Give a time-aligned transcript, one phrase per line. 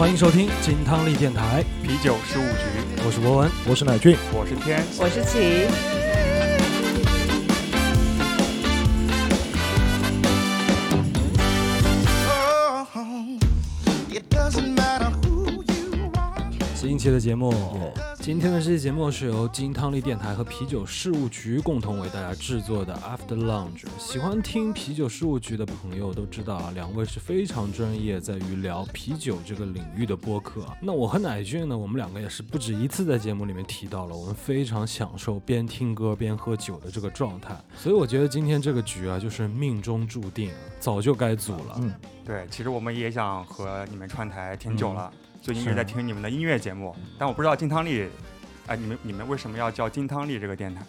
[0.00, 3.50] 欢迎收听金汤力电台，啤酒事务局，我是博文。
[3.68, 5.68] 我是乃俊，我是天，我是琪。
[14.10, 16.50] It doesn't matter who you are.
[16.74, 17.52] 新一期的节目，
[18.20, 23.86] 今天的这期节目是由金汤力电台和啤酒事务局共同为大家制作的 After Lounge。
[23.98, 30.66] 喜欢听啤酒事务局的朋友都知道啊，两位是非常专业在于聊啤酒这个领域的播客。
[30.82, 37.56] 那我和乃俊呢，我们两个也是不止一次在节目里面提到了，我们非常享受边听歌边喝酒的这个状态。
[37.74, 41.76] 所以我觉得今天这个局啊，就是命中注定，早就该组了。
[41.78, 41.94] 嗯，
[42.26, 45.10] 对，其实我们也想和你们串台挺久了，
[45.42, 48.06] 最近一直在听你们的音乐节目，但我不知道金汤力，
[48.66, 50.84] 哎、你们你们为什么要叫金汤力这个电台？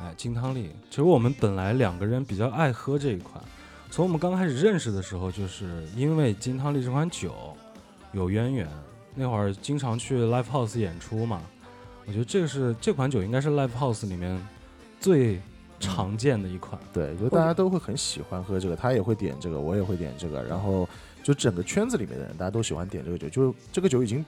[0.00, 3.42] 哎，金汤力，其实我们本来两个人比较爱喝这一款，
[3.90, 7.56] 从我们刚开始认识的时候，就是因为金汤力这款酒
[8.12, 8.68] 有渊源。
[9.14, 11.42] 那会儿经常去 live house 演出嘛，
[12.06, 14.40] 我觉得这个是这款酒应该是 live house 里面
[14.98, 15.38] 最
[15.78, 16.80] 常见的一款。
[16.94, 20.88] 对，就大家都会很喜欢喝这个，他也会点这个，我也会点这个，然后
[21.22, 24.24] 就整个圈子里面的人，大家都喜欢点这个酒，就是这个酒已经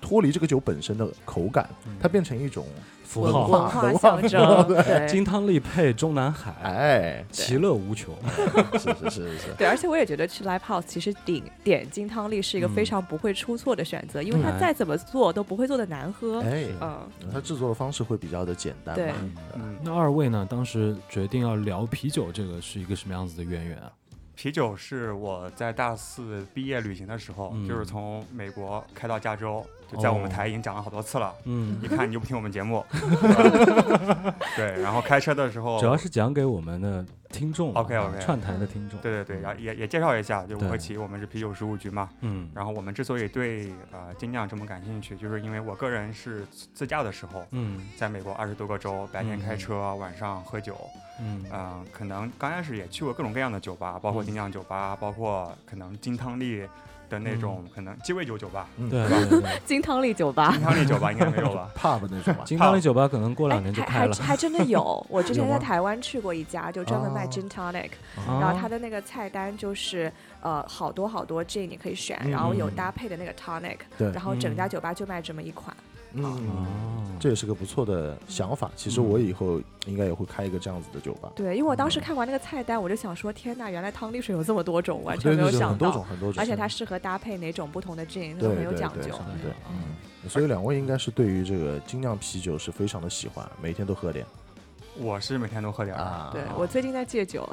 [0.00, 1.68] 脱离这个酒本身的口感，
[2.00, 2.66] 它变成一种
[3.04, 8.14] 符号文化象征，对金汤力配中南海，哎，其乐无穷。
[8.74, 16.40] 是是是是是，对，而且我也觉得去 live house 其实点点金汤力是一个非嗯常不会出错的选择，因为它嗯再怎么做都不会做的难喝。
[16.40, 19.14] 哎，嗯，它制作的方式会比较的简单对嘛，
[19.54, 20.46] 嗯，那二位呢？
[20.50, 23.90] 当时决定要聊啤酒，这个是一个什么样子的渊源啊？
[24.44, 30.28] 啤酒是我在大四毕业旅行的时候，嗯就是从美国开到加州，就在我们哦。
[30.28, 31.34] 台已经讲了好多次了。
[31.44, 31.80] 嗯。
[31.82, 32.84] 一，看你就不听我们节目，
[34.54, 39.00] 对，然后开车的时候，主要是讲给我们的听众嘛 OK，OK 串台的听众。
[39.00, 47.80] 对对对，然后也也介绍一下，就吴和奇，我们是啤酒十五局嘛，嗯，然后我们之所以对呃精酿这么感兴趣，就是因为我个人是自自驾的时候，嗯。
[47.96, 50.76] 在美国二十多个州，白天开车，晚上喝酒，
[51.20, 51.44] 嗯。
[51.52, 54.26] 嗯、可能刚开始也去过各种各样的酒吧，包括嗯。
[54.26, 56.66] 精酿酒吧，包括可能金汤力
[57.10, 60.50] 的那种、可能鸡尾酒酒吧，嗯对对对对，金汤力酒吧。
[60.52, 60.60] 金。
[60.62, 61.70] 汤力酒吧应该没有吧？
[61.76, 62.34] pub 那种。
[62.34, 64.14] 吧，金汤力酒吧可能过哎两年就开了。
[64.16, 67.28] 还还真的有， 我之前在台湾去过一家，就专门卖哦。
[67.30, 67.90] gin tonic，、
[68.26, 70.10] 啊然后它的那个菜单就是
[70.40, 72.74] 呃好多好多 gin 你可以选，嗯然后有嗯。
[72.74, 74.10] 搭配的那个 tonic，对。
[74.12, 74.68] 然后整家嗯。
[74.70, 75.74] 酒吧就卖这么一款。
[76.14, 76.66] 嗯，哦，
[77.18, 78.70] 这也是个不错的想法。
[78.76, 86.04] 其实我以后应该也会开一个这样子的酒吧，对，因为我当时嗯看完那个菜单，我就想说，天呐，原来汤力水有这么多种，完全对对对，没有想到很多种。
[86.04, 89.08] 很多种，而且它适合搭配哪种不同的 gin，对很有对对讲究。
[89.42, 94.24] 对，嗯，所以两位应该是对于这个精酿啤酒是非常的喜欢，每天都喝点
[94.96, 95.96] 我是每天都喝点。
[95.96, 96.30] 啊。
[96.32, 97.48] 对我最近在戒酒，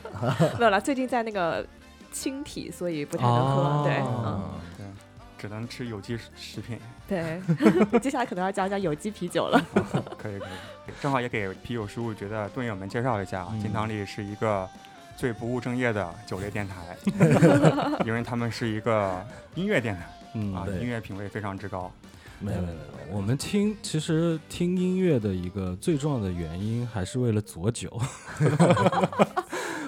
[0.58, 1.66] 没有了，最近在那个
[2.12, 3.62] 清体，所以不太能喝。
[3.62, 4.50] 哦对，嗯，
[5.42, 6.78] 只能吃有机食品。
[7.08, 7.42] 对。
[7.98, 9.60] 接下来可能要讲讲有机啤酒了。
[10.16, 14.68] 可以可以，正好也给啤酒事务局的队友们介绍一下，嗯金汤力是一个
[15.16, 16.96] 最不务正业的酒类电台，
[18.06, 19.20] 因为他们是一个
[19.56, 20.02] 音乐电台
[20.34, 21.90] 嗯啊，音乐品味非常之高。
[22.38, 28.00] 没有没有没有，我们听其实听音乐的一个最重要的原因，还是为了佐酒。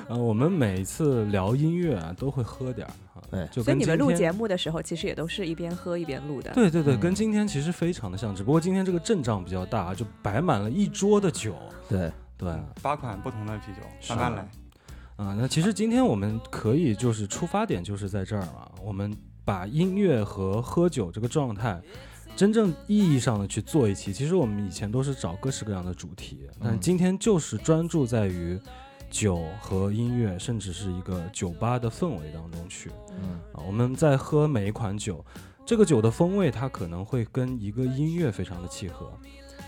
[0.08, 6.52] 呃，我们每一次聊音乐啊，都会喝点儿啊哎，就所以你们录节目的时候，其实也都是一边喝一边录的。
[6.52, 11.54] 对对对，嗯跟今天其实非常的像，只不过今天这个阵仗比较大，就摆满了一桌的酒。
[11.88, 14.48] 对，对，啊、八款不同的啤酒，是慢慢
[15.16, 15.34] 来。
[15.36, 21.80] 那其实今天我们可以就是出发点就是在这儿嘛，我们把音乐和喝酒这个状态。
[22.36, 28.58] 真正意义上的去做一期，其实我们以前都是找各式各样的主题，但嗯今天就是专注在于
[29.14, 32.90] 酒和音乐，甚至是一个酒吧的氛围当中去。
[33.12, 35.24] 嗯啊，我们在喝每一款酒，
[35.64, 39.12] 这个酒的风味它可能会跟一个音乐非常的契合，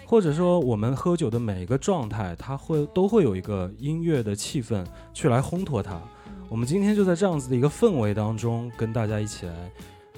[0.04, 4.84] 或者说我们喝酒的每一个状态，它会都会有一个音乐的气氛
[5.14, 6.02] 去来烘托它。
[6.48, 9.70] 我们今天就在这样子的一个氛围当中，跟大家一起来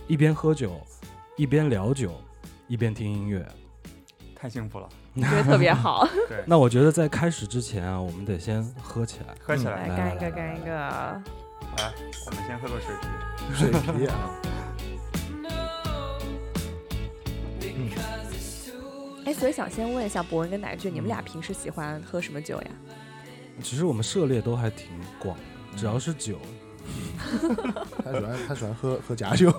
[0.06, 0.80] 一边喝酒，
[1.36, 2.14] 一边聊酒，
[2.66, 3.46] 一边听音乐。
[4.34, 4.88] 太幸福了，
[5.26, 6.06] 觉得特别好。
[6.28, 9.34] 对， 那我觉得在开始之前啊，我们得先喝起来。
[9.40, 9.86] 喝起来。
[9.86, 10.70] 来干一个，干一个。
[10.70, 11.92] 来，
[12.26, 13.08] 我们先喝个水啤。
[13.54, 14.14] 水皮啊，
[19.24, 22.70] 哎，所以想先问一下博文跟乃俊，你们俩平时喜欢喝什么酒呀？
[23.62, 24.88] 其实我们涉猎都还挺
[25.18, 25.42] 广的，
[25.76, 26.38] 只要是酒，
[28.04, 29.52] 他喜欢他喜欢喝喝假酒，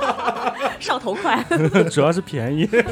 [0.80, 1.42] 上头快。
[1.90, 2.66] 主要是便宜。
[2.66, 2.84] 对，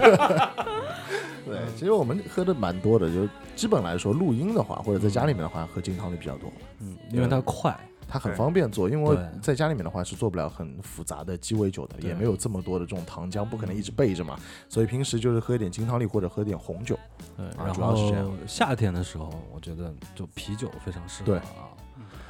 [1.76, 6.50] 其实我们喝的蛮多的，就基本来说录音的话，或者在家里面的话，喝金汤力比较多。
[6.80, 7.76] 嗯，因为它快。
[8.06, 14.38] 它很方便做，因为在家里面的话是做不了很复杂的鸡尾酒的，也没有这么多的这种糖浆，不可能一直备着嘛，
[14.68, 16.96] 所以平时就是喝一点金汤力或者喝点红酒。
[17.36, 21.44] 对，啊然主要是这样后夏天的时候，我觉得就啤酒非常适合对啊。
[21.78, 21.83] 嗯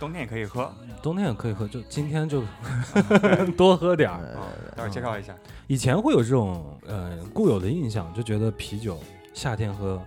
[0.04, 0.70] 冬天也可以喝。
[1.02, 2.42] 冬天也可以喝，就今天就
[3.56, 4.36] 多喝点儿。
[4.76, 5.34] 待会儿介绍一下。
[5.66, 8.98] 以前会有这种呃固有的印象，就觉得啤酒
[9.32, 9.98] 夏天喝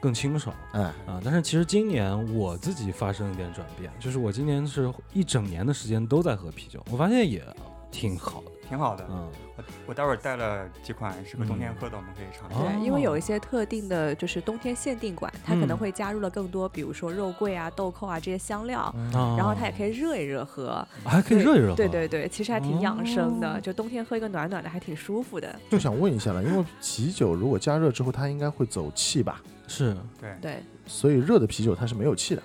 [0.00, 1.20] 更清爽哎，啊。
[1.24, 7.44] 但是其实今年我自己发生一点转变，就是我今年是一整年的时间都在喝啤酒，我发现也
[7.90, 8.51] 挺好的。
[8.72, 9.06] 挺好的。
[9.10, 12.72] 嗯，我我待会儿带了几款适合冬天喝的，我们可以尝一下。
[12.82, 18.80] 因为有一些特定的，就是冬天限定款，它可能嗯会加入了更多，比如说肉桂啊、豆蔻啊这些香料，
[19.12, 20.82] 啊然后它也可以热一热喝。
[21.04, 21.76] 还可以热一热喝。
[21.76, 25.54] 对对对，其实还挺养生的，哦就冬天喝一个暖暖的，还挺舒服的。
[25.68, 29.42] 就想问一下了，因为啤酒如果加热之后，它应该会走气吧？
[29.68, 32.42] 是对，对，所以热的啤酒它是没有气的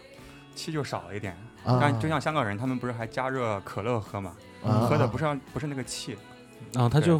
[0.53, 1.33] 气就少了一点。
[1.63, 1.77] 啊。
[1.79, 4.33] 但就像香港人，他们不是还加热可乐喝嘛？
[4.63, 6.17] 啊喝的不是不是那个气。
[6.73, 7.19] 啊，它就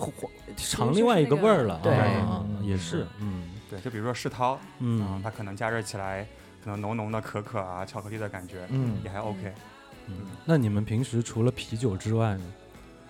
[0.57, 1.79] 尝另外一个味儿了。
[1.81, 1.93] 对
[2.67, 6.25] 也是，嗯对，就比如说世涛，嗯，嗯它可能加热起来，
[6.63, 9.53] 可能浓浓的可可啊、巧克力的感觉，嗯也还 OK。
[10.07, 10.15] 嗯。
[10.43, 12.43] 那你们平时除了啤酒之外呢？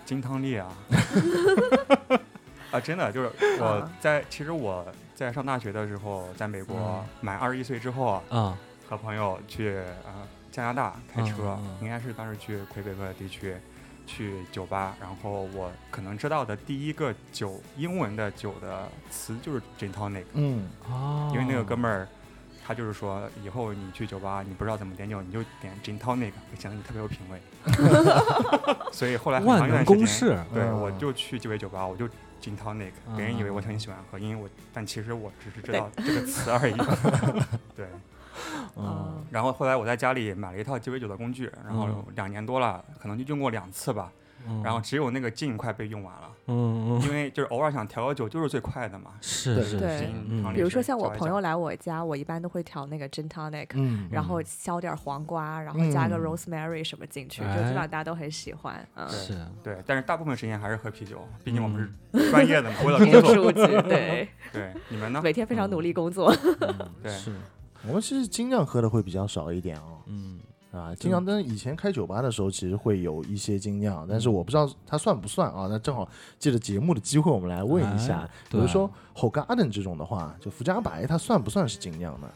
[0.05, 0.67] 金汤力啊，
[2.71, 4.85] 啊，真的就是我啊在其实我
[5.15, 8.57] 在上大学的时候，在美国嗯满二十一岁之后啊，啊，
[8.87, 13.55] 和朋友去啊加拿大开车，应该是当时去魁北克地区
[14.07, 22.07] 去酒吧，然后我可能知道的第一个酒英文的酒的词就是 gin tonic，嗯哦，因为那个哥们儿。
[22.69, 27.39] 他就是说，以后你去酒吧，你不知道怎么点酒，你就点 gin tonic，会显得你特别有品味。
[28.91, 32.05] 所以后来很长一段时间，对，嗯我就去鸡尾酒吧，我就
[32.41, 36.75] gin tonic，别人以为我很喜欢喝，因为我，但其实我只是知道这个词而已。
[37.73, 37.87] 对，
[38.77, 39.23] 嗯。
[39.31, 42.05] 然后后来我在家里买了一套鸡尾酒的工具，然后嗯。
[42.15, 44.11] 两年多了，可能就用过两次吧，
[44.47, 47.01] 嗯，然后只有那个 gin 快被用完了，嗯嗯。
[47.01, 49.11] 因为就是偶尔想调个酒，就是最快的嘛。
[49.19, 50.07] 对是是对是
[50.53, 54.07] 比如说像我朋友来我家，我一般都会调那个 gin tonic，、嗯。
[54.11, 58.87] 然后削点黄瓜，然后加个嗯 rosemary 什么进去，就基本上大家都很喜欢。
[58.95, 63.33] 嗯，对是对，但是大部分时间还是喝啤酒，毕竟我们嗯是专业的嘛，为了 工作。
[63.33, 65.21] 数据，对， 对，你们呢？
[65.21, 66.33] 每天非常努力工作。
[66.61, 67.31] 嗯对是，
[67.87, 69.99] 我们其实精酿喝的会比较少一点哦。
[70.05, 70.39] 嗯
[70.71, 75.67] 啊，精酿，但是以前开酒吧的时候，其实会有一些精酿，但是我不知道它算不算啊。
[75.69, 76.07] 那正好
[76.37, 82.27] 借着节目的机会，我们来问一下哎，比如说 h o g a r d e n 这种的话，就福加白，它算不算是精酿呢？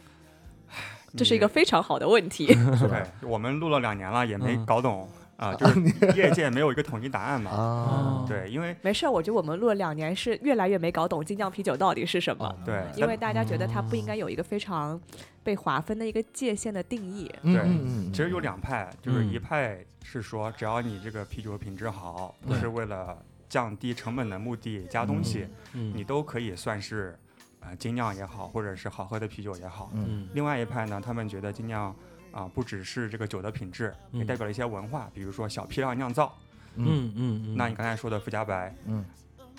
[1.16, 2.48] 这是一个非常好的问题。
[2.78, 5.08] 是吧对，我们录了两年了，也没嗯搞懂
[5.42, 5.82] 啊，就是
[6.16, 7.50] 业界没有一个统一答案嘛。
[7.50, 12.46] 啊，对，因为没事儿，我觉得我们录了两年，是越来越没搞懂精酿啤酒到底是什么。
[12.46, 12.84] 啊对。
[12.96, 15.02] 因为大家觉得它不应该有一个非常
[15.44, 17.30] 被划分的一个界限的定义。
[17.42, 23.18] 嗯对其实有两派，就是一嗯派是说，只要你这个啤酒品质好，不是为了
[23.50, 25.92] 降低成本的目的加东西，嗯。
[25.96, 27.18] 你都可以算是
[27.62, 29.90] 呃精酿也好，或者是好喝的啤酒也好。
[29.96, 30.06] 嗯。
[30.08, 30.28] 嗯。
[30.34, 31.96] 另外一派呢，他们觉得精酿
[32.32, 34.26] 啊、不只是这个酒的品质，也嗯。
[34.26, 36.34] 代表了一些文化，比如说小批量酿造。
[36.76, 37.44] 嗯嗯嗯。
[37.48, 39.06] 嗯，那你刚才说的富加白嗯，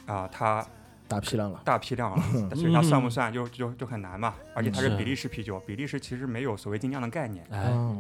[0.07, 0.67] 啊、它
[1.07, 2.57] 大批量了，大批量了，嗯。
[2.57, 4.35] 所以它算不算就就就很难嘛。
[4.55, 4.97] 而且它是是。
[4.97, 7.47] 比利时啤酒，比利时其实没有所谓精酿的概念，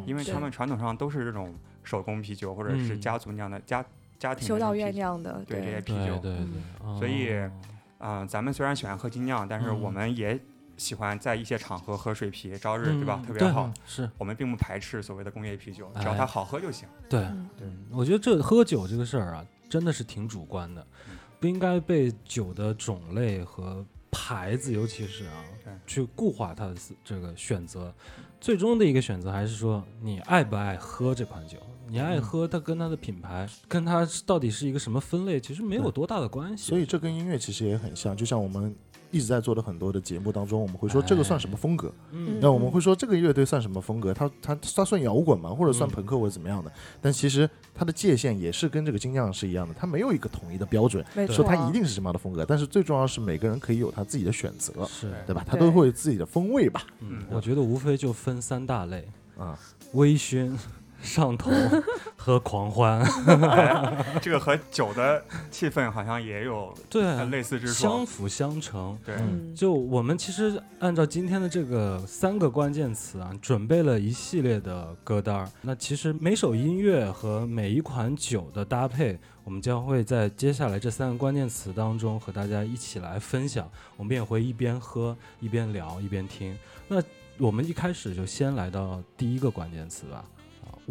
[0.06, 3.00] 因为他们传统上都是这种手工啤酒或者是嗯。
[3.00, 3.84] 家族酿的家
[4.18, 6.16] 家庭的修道这种啤酒院酿的，对这些啤酒。
[6.18, 6.98] 对对。
[6.98, 7.50] 所以哦。
[7.98, 9.80] 啊、咱们虽然喜欢喝精酿，但是嗯。
[9.80, 10.36] 我们也
[10.82, 13.22] 喜欢在一些场合喝水啤，朝日对吧？
[13.22, 13.72] 嗯特别好。
[13.86, 16.88] 是我们并不排斥所谓的工业啤酒，只要哎它好喝就行。
[17.08, 17.20] 对。
[17.20, 25.44] 嗯对嗯，我觉得这喝酒这个事儿啊，真的是挺主观的嗯，不应该被酒的种类和牌子，尤其是啊，
[25.86, 26.74] 去固化它的
[27.04, 27.94] 这个选择。
[28.40, 31.58] 最终的一个选择还是说，你爱不爱喝这款酒？
[31.86, 36.68] 你爱嗯喝，它跟它的品牌，跟它到底是一个什么分类，其实没有多大的关系。
[36.68, 38.74] 所以这跟音乐其实也很像，就像我们
[39.12, 41.92] 一直在做的很多的节目当中，我们会说这个算什么风格？
[42.10, 44.12] 嗯，那我们会说这个乐队算什么风格？
[44.12, 45.50] 它它它算摇滚吗？
[45.50, 46.72] 或者算嗯朋克或者怎么样的？
[47.00, 52.44] 但其实它的界限也是跟这个精酿是一样的，它没有一个统一的标准，说没错，它一定是什么样的风格。
[52.44, 55.44] 但是最重要是每个人可以有他自己的选择，是，对吧？
[55.46, 56.82] 他都会有自己的风味吧？
[57.00, 59.06] 嗯，嗯我觉得无非就分三大类：
[59.38, 59.58] 啊，
[59.92, 60.56] 微醺、
[61.02, 61.50] 上头
[62.16, 63.00] 和狂欢。
[63.02, 68.06] 哎这个和酒的气氛好像也有对呃，类似之处相。
[68.06, 68.96] 辅相成。
[69.04, 75.50] 对，嗯，就我们其实按照今天的这个三个关键词啊，准备了一系列的歌单。
[75.60, 83.68] 那其实每首音乐和每一款酒的搭配，我们将会在接下来这三个关键词当中和大家一起来分享。
[83.96, 86.56] 我们也会一边喝一边聊一边听。
[86.88, 87.02] 那
[87.38, 90.24] 我们一开始就先来到第一个关键词吧，啊，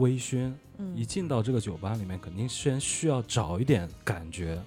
[0.01, 4.61] 微醺，嗯一进到这个酒吧里面，肯定先需要找一点感觉，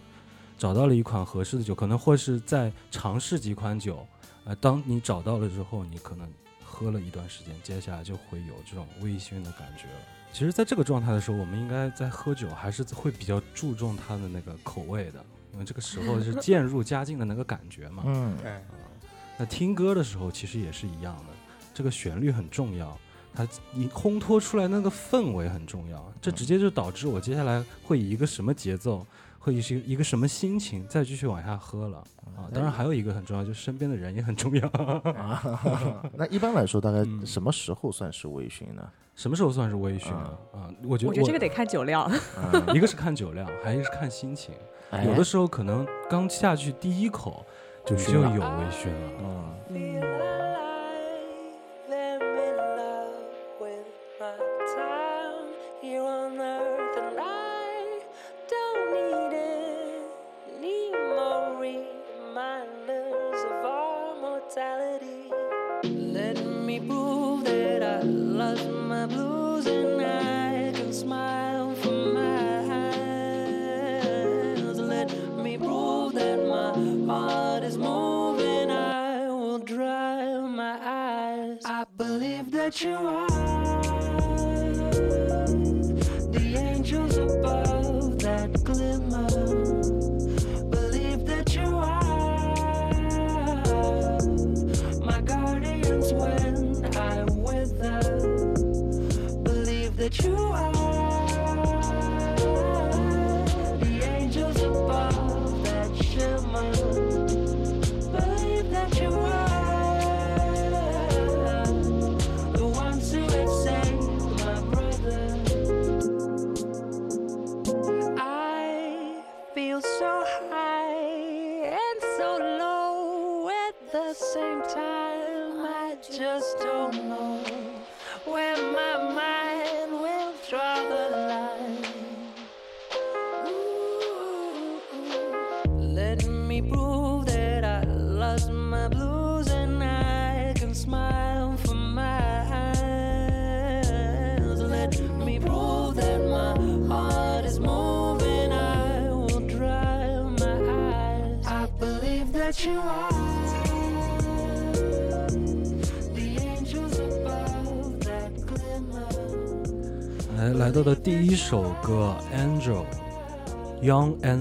[0.56, 4.06] 找到了一款合适的酒，可能或是在尝试几款酒，
[4.44, 6.26] 呃，当你找到了之后，你可能
[6.64, 10.00] 喝了一段时间，接下来就会有这种微醺的感觉了。
[10.32, 18.02] 其实，在这个状态的时候，我们应该在喝酒还是会比较注重它的那个口味的，因为这个时候是渐入佳境的那个感觉嘛。
[18.06, 18.60] 嗯对，
[19.38, 21.32] 那听歌的时候其实也是一样的，
[21.72, 22.98] 这个旋律很重要，
[23.34, 29.04] 它你烘托出来那个氛围很重要，这直接就导致我接下来会以一个什么节奏，
[29.38, 31.98] 会以是一个什么心情再继续往下喝了
[32.36, 32.46] 啊。
[32.52, 34.68] 当然还有一个很重要，就是身边的人也很重要。
[34.68, 35.42] 啊，
[36.14, 38.88] 那一般来说，大概嗯什么时候算是微醺呢？
[39.16, 40.38] 什么时候算是微醺呢？
[40.52, 42.10] 啊，我觉得我觉得这个得看酒量。
[42.52, 44.54] 嗯一个是看酒量，还有一个是看心情。
[44.90, 47.44] 哎有的时候可能刚下去第一口
[47.84, 48.38] 就就有微
[48.70, 49.10] 醺了。
[49.20, 50.53] 嗯，Mm.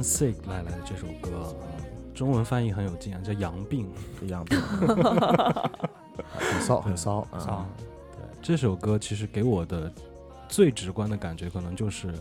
[0.04, 1.84] Sick 来来的这首歌，嗯
[2.14, 3.90] 中文翻译很有劲啊，叫“阳病
[4.22, 4.56] 一样的，
[6.38, 7.70] 很骚，很骚骚啊！”。
[8.16, 9.92] 对，这首歌其实给我的
[10.48, 12.14] 最直观的感觉，可能就是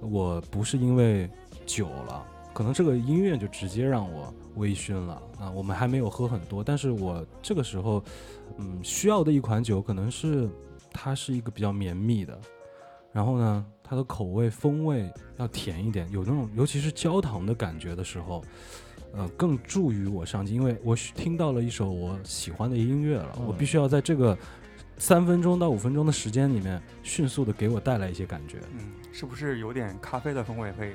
[0.00, 1.30] 我不是因为
[1.64, 5.50] 酒了，可能这个音乐就直接让我微醺了啊。
[5.50, 8.04] 我们还没有喝很多，但是我这个时候，
[8.58, 10.46] 嗯，需要的一款酒可能是
[10.92, 12.38] 它是一个比较绵密的，
[13.12, 18.42] 然后呢，它的口味风味要甜一点，有那种尤其是焦糖的感觉的时候，
[19.12, 24.34] 呃，更助于我上进，因为我听到了一首我喜欢的音乐了，我必须要在这个
[24.96, 30.94] 三分钟到五分钟的时间里面，迅速的给我带来一些感觉，嗯，是不是有点咖啡的风味会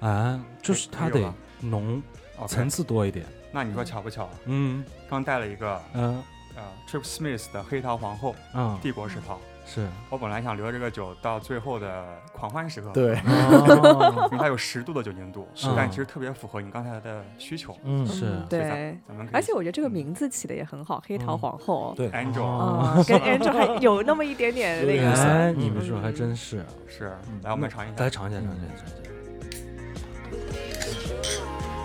[0.00, 2.02] 啊，就是它得浓，
[2.46, 4.28] 层次多一点，那你说巧不巧？
[4.44, 4.84] 嗯。
[5.08, 6.22] 刚带了一个嗯。
[6.54, 15.68] 呃 Trip Smith 的黑桃皇后嗯，帝国石桃，是，我本来想留这个酒到最后的狂欢时刻，，对，哦 因为它有十度的酒精度，是。
[15.76, 17.76] 但其实特别符合你刚才的需求。
[17.82, 18.32] 嗯，是。
[18.48, 18.96] 对，
[19.32, 21.38] 而且我觉得这个名字起的也很好，黑桃嗯。
[21.38, 21.92] 皇后。
[21.96, 23.04] 对，Angel。
[23.08, 25.52] 跟 Angel 还有那么一点点那个。
[25.58, 27.12] 你们说还真是，是。
[27.28, 28.94] 嗯，来我们尝一下，来尝一下，尝一下，尝一下。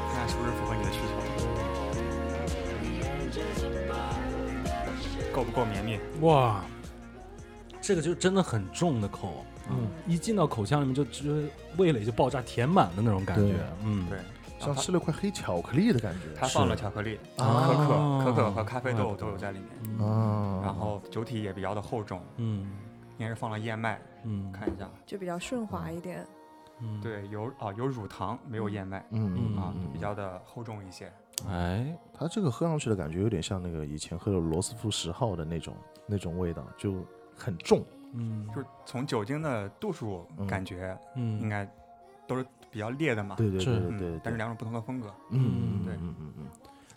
[0.08, 1.16] 看看是不是符合你的需求，
[5.34, 6.00] 够不够绵密？
[6.22, 6.64] 哇，
[7.82, 11.32] 这个就真的很重的口，嗯，一进到口腔里面就就
[11.78, 14.20] 味蕾就爆炸填满的那种感觉，嗯，对，
[14.60, 16.28] 像吃了块黑巧克力的感觉。
[16.40, 20.06] 它放了巧克力、啊可可、可可和咖啡豆都有在里面，嗯。
[20.08, 22.72] 啊，然后酒体也比较的厚重，嗯。
[23.18, 26.26] 应该是放了燕麦，嗯，看一下，就比较顺滑一点。
[26.80, 31.12] 嗯，对，有啊有乳糖，没有燕麦嗯嗯啊嗯，比较的厚重一些。
[31.48, 35.76] 哎，它这个喝上去的感觉有点像那个以前喝的罗斯福十号的那种
[36.08, 37.06] 那种味道，就
[37.42, 37.84] 很重。
[38.14, 40.46] 嗯，就是从酒精的度数嗯。
[40.46, 41.40] 感觉，嗯。
[41.42, 41.70] 应该
[42.28, 43.36] 都是比较烈的嘛。
[43.36, 45.08] 对对对对对，但是两种不同的风格。
[45.30, 46.46] 嗯嗯对嗯嗯嗯。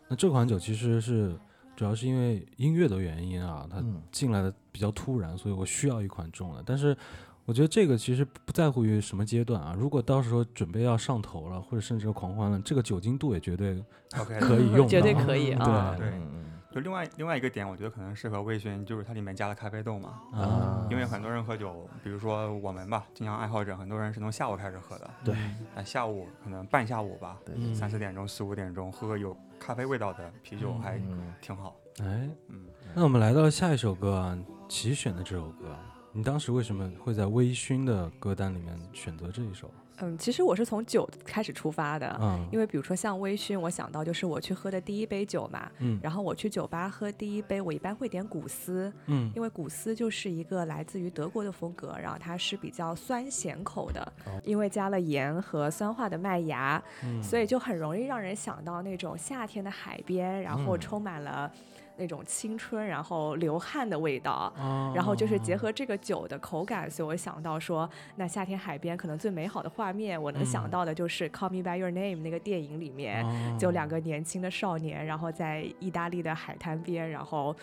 [0.09, 1.35] 那这款酒其实是
[1.77, 4.03] 主要是因为音乐的原因啊，它嗯。
[4.11, 6.63] 进来的比较突然，所以我需要一款重的。
[6.67, 6.97] 但是
[7.45, 13.85] 我觉得这个其实不在乎于什么阶段啊，如果到时候准备要上头了，或者甚至狂欢了，这个酒精度也绝对
[14.19, 15.95] OK，可以用的，绝对可以啊。
[15.97, 16.09] 对。
[16.11, 16.19] 对。
[16.19, 16.44] 嗯
[16.75, 20.21] 就另外另外一个点，我觉得可能适合微醺，就是它里面加了咖啡豆嘛。
[20.33, 25.09] 啊，因为很多人喝酒，比如说我们吧，经常爱好者，很多人是从下午开始喝的。
[25.25, 25.37] 对
[25.73, 31.77] 那下午可能半下午吧，对嗯三四点钟、四五点钟喝个有咖啡味道的啤酒还嗯挺好。
[32.01, 34.37] 哎，嗯，那我们来到下一首歌啊，
[34.69, 35.77] 齐选的这首歌，
[36.11, 39.71] 你当时为什么会在微醺的歌单里面选择这一首？
[40.01, 46.01] 嗯，其实我是从酒开始出发的，嗯，因为比如说像微醺，我想到就是我去喝的第一杯酒嘛，嗯。
[46.03, 49.31] 然后我去酒吧喝第一杯，我一般会点古斯，嗯。
[49.37, 54.13] 因为古斯就是一个来自于德国的风格，然后它是比较酸咸口的，
[54.45, 57.23] 因为加了盐和酸化的麦芽，嗯。
[57.23, 60.81] 所以就很容易让人想到那种夏天的海边，然后嗯。
[60.81, 61.51] 充满了
[61.97, 64.53] 那种青春，然后流汗的味道。
[64.59, 64.93] 哦。
[64.95, 73.57] 然后就是结合这个酒的口感，所以我想到说，那夏天海边可能最美好的画面，我能想嗯到的就是《Call Me by Your Name》那个电影里面，哦。
[73.59, 77.55] 就两个年轻的少年，然后在意大利的海滩边，然后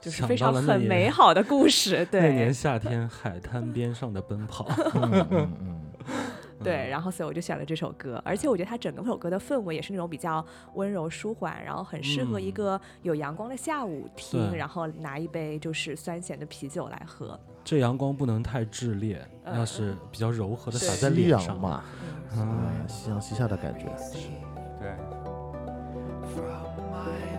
[0.00, 5.80] 就是非常很美好的故事，对 那年夏天海滩边上的奔跑， 嗯嗯嗯，
[6.62, 12.52] 对，然后所以我就选了这首歌，而且我觉得它整个首歌的氛围也是那种比较温柔舒缓，然后很适合一嗯。
[12.52, 14.58] 个有阳光的下午听，对。
[14.58, 17.38] 然后拿一杯就是酸咸的啤酒来喝。
[17.64, 21.84] 这阳光不能太炽烈，嗯要是比较柔和的洒在夕脸上，嘛，
[22.34, 22.48] 嗯。
[22.80, 23.86] 嗯，夕阳西下的感觉。
[24.80, 24.90] 对
[26.34, 27.32] ，From my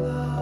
[0.00, 0.39] love.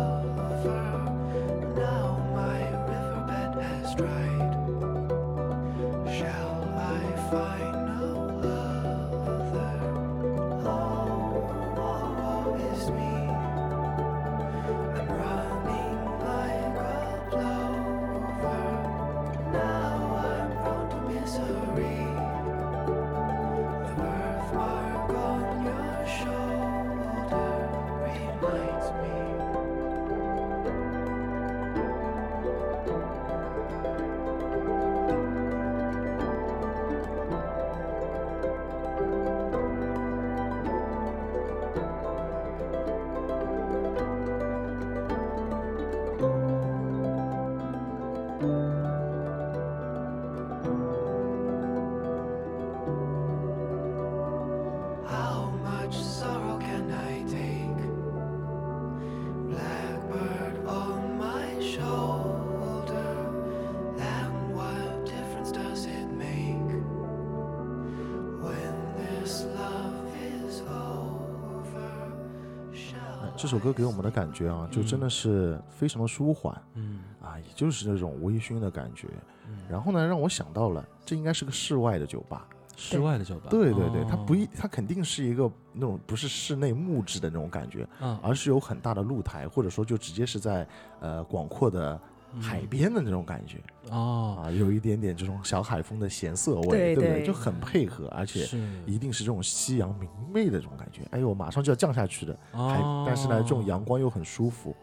[73.48, 77.00] 这首歌给我们的感觉啊，就真的是非常的舒缓嗯。
[77.22, 79.08] 啊，也就是那种微醺的感觉。
[79.48, 82.46] 嗯，然后呢，让我想到了，这应该是个室外的酒吧。
[82.76, 88.18] 室外的酒吧，对对对，它不哦一，它肯定是一个那种不是室内木质的那种感觉，嗯。
[88.22, 90.68] 而是有很大的露台，或者说就直接是在
[91.00, 91.98] 呃广阔的
[92.40, 97.10] 海边的那种感觉、嗯哦，啊，有一点点这种小海风的咸涩味，对不对？
[97.20, 97.26] 对。
[97.26, 98.46] 就很配合，而且
[98.86, 101.02] 一定是这种夕阳明媚的这种感觉。
[101.10, 104.74] 哎呦，马上就要降下去的，还哦，但是呢，这种阳光又很舒服。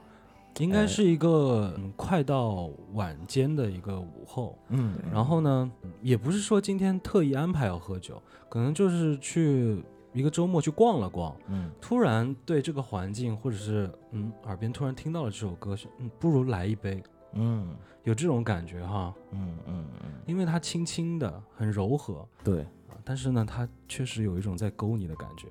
[0.60, 5.70] 应该是一个嗯快到晚间的一个午后，嗯，然后呢，
[6.02, 17.04] 也不是说今天特意安排要喝酒，可能就是去一个周末去逛了逛，嗯，突然对这个环境或者是嗯耳边突然听到了这首歌，是嗯不如来一杯，
[17.36, 25.48] 嗯有这种感觉哈，嗯嗯嗯，因为它轻轻的很柔和对，啊，但是呢，它确实有一种在勾你的感觉。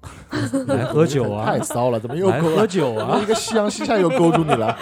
[0.68, 1.58] 来喝酒啊太！
[1.58, 2.54] 骚了，怎么又来勾？
[2.54, 3.26] 喝酒啊一！
[3.26, 4.78] 个夕阳西下又勾住你了。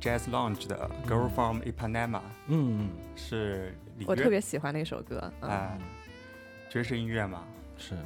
[0.00, 5.32] Jazz Lounge 的《Girl 嗯 from Ipanema》，嗯，是里我特别喜欢那首歌。
[5.40, 5.78] 嗯，哎
[6.70, 7.44] 爵士音乐嘛，
[7.76, 7.96] 是，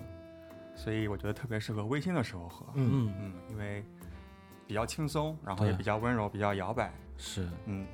[0.75, 2.67] 所以我觉得特别适合微醺的时候喝。
[2.75, 3.85] 嗯，嗯嗯，因为
[4.67, 6.93] 比较轻松，然后也比较温柔，比较摇摆。
[7.17, 7.49] 是。
[7.67, 7.87] 嗯，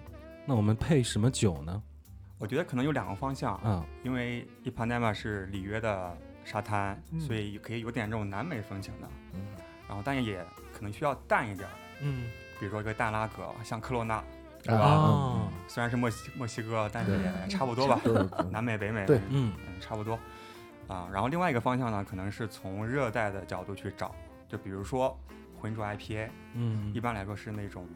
[0.46, 1.82] 那我们配什么酒呢？
[2.38, 7.20] 我觉得可能有两个方向，嗯，因为 Ipanema 是里约的沙滩，嗯。
[7.20, 9.08] 所以可以有点这种南美风情的。
[9.34, 9.40] 嗯。
[9.88, 14.22] 然后但也可能需要淡一点儿，嗯，比如说一个淡拉格，像科罗娜，
[14.62, 17.98] 对啊虽然是墨西墨西哥，但是也差不多吧，
[18.52, 19.18] 南美北美，对。
[19.30, 19.52] 嗯。
[19.66, 20.18] 嗯，差不多。
[20.86, 24.14] 啊，然后另外一个方向呢，可能是从热带的角度去找，
[24.46, 25.18] 就比如说
[25.58, 27.86] 浑浊 IPA，嗯，一般来说是那种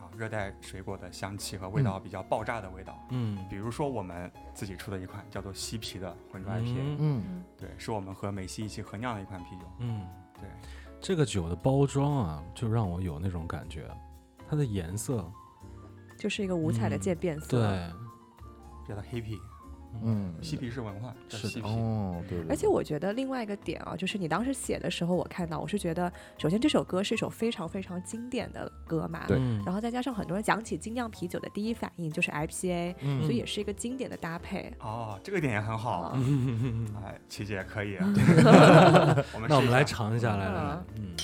[0.00, 2.98] 啊热带水果的香气和味道比较爆炸的味道。
[3.10, 3.38] 嗯。
[3.48, 6.96] 比如说我们自己出的一款叫做西皮的浑浊 IPA，、嗯。
[6.98, 7.44] 嗯。
[7.56, 9.66] 对，是我们和美西一起合酿的一款啤酒。
[9.78, 10.04] 嗯，
[10.34, 10.48] 对，
[11.00, 13.86] 这个酒的包装啊，就让我有那种感觉，
[14.48, 15.24] 它的颜色，
[16.16, 17.46] 就是一个五彩的嗯渐变色。
[17.58, 17.92] 对，
[18.88, 19.38] 叫做黑啤，
[20.02, 21.66] 嗯，嬉皮是文化，叫是的西皮。
[21.66, 29.36] 哦，对，对而且我觉得另外一个点啊，就是你当时写的时候，我看到我是觉得，首先这首歌是一首非常非常经典的歌嘛，对。
[29.38, 29.62] 嗯。
[29.64, 33.22] 然后再加上很多人讲起精酿啤酒的第一反应就是 IPA，、嗯。
[33.22, 34.72] 所以也是一个经典的搭配。
[34.80, 36.00] 哦，这个点也很好。
[36.00, 36.12] 啊。
[36.16, 38.06] 嗯哎，琪姐可以， 啊。
[39.48, 41.14] 那我们来尝一下，来来来，嗯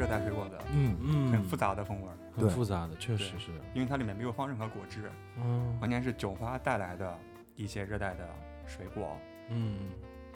[0.00, 2.16] 热带水果的嗯嗯，很复杂的风味儿？
[2.34, 7.18] 很复杂的，确实是，因为它里面没有放任何果汁，嗯完全是酒花带来的
[7.54, 8.26] 一些热带的
[8.64, 9.14] 水果，
[9.50, 9.90] 嗯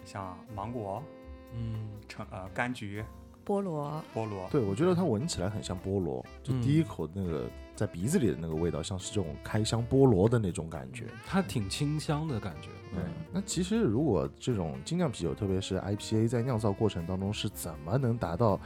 [0.04, 1.02] 像芒果、
[1.54, 3.02] 嗯橙呃柑橘、
[3.42, 4.46] 菠萝，菠萝。
[4.50, 11.06] 对，我觉得它闻起来很像菠萝，就嗯第一口那个在鼻子里的那个味道，像是这种开箱菠萝的那种感觉。
[11.26, 18.60] 它挺清香的感觉，对，那其实如果这种精酿啤酒，特别是 IPA，在酿造过程当中是怎么能达到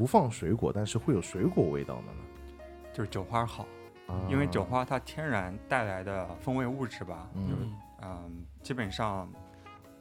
[0.00, 2.62] 不放水果，但是会有水果味道的呢？
[2.90, 3.66] 就是酒花好，
[4.06, 7.68] 啊因为酒花它天然带来的风味物质吧，嗯就是
[8.00, 9.30] 嗯，基本上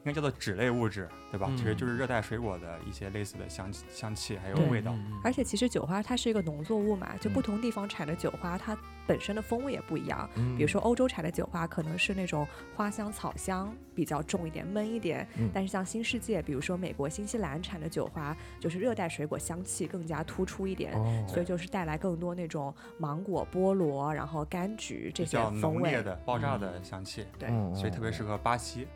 [0.04, 1.48] 应该叫做脂类物质，对吧？
[1.50, 4.94] 嗯其实就是热带水果的一些类似的香气、香气还有味道。
[4.94, 10.30] 嗯而且其实酒花它是一个农作物嘛，就不嗯同地方产的酒花，它本身的风味也不一样。
[10.36, 20.94] 嗯比如说欧洲产的酒花可能是那种花香、草香比较重一点、闷一点，嗯但是像新世界，比如说美国、新西兰产的酒花，就是热带水果香气更加突出一点。
[20.94, 25.82] 哦，所以就是带来更多那种芒果、菠萝，然后柑橘这些比较风味。
[25.82, 28.88] 浓烈的、爆炸的香气，对，嗯所以特别适合巴西。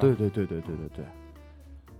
[0.00, 1.04] 对对对对对对对。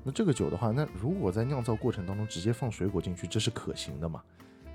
[0.02, 4.22] 那这个酒的话，那如果在酿造过程当中直接放水果进去，这是可行的吗？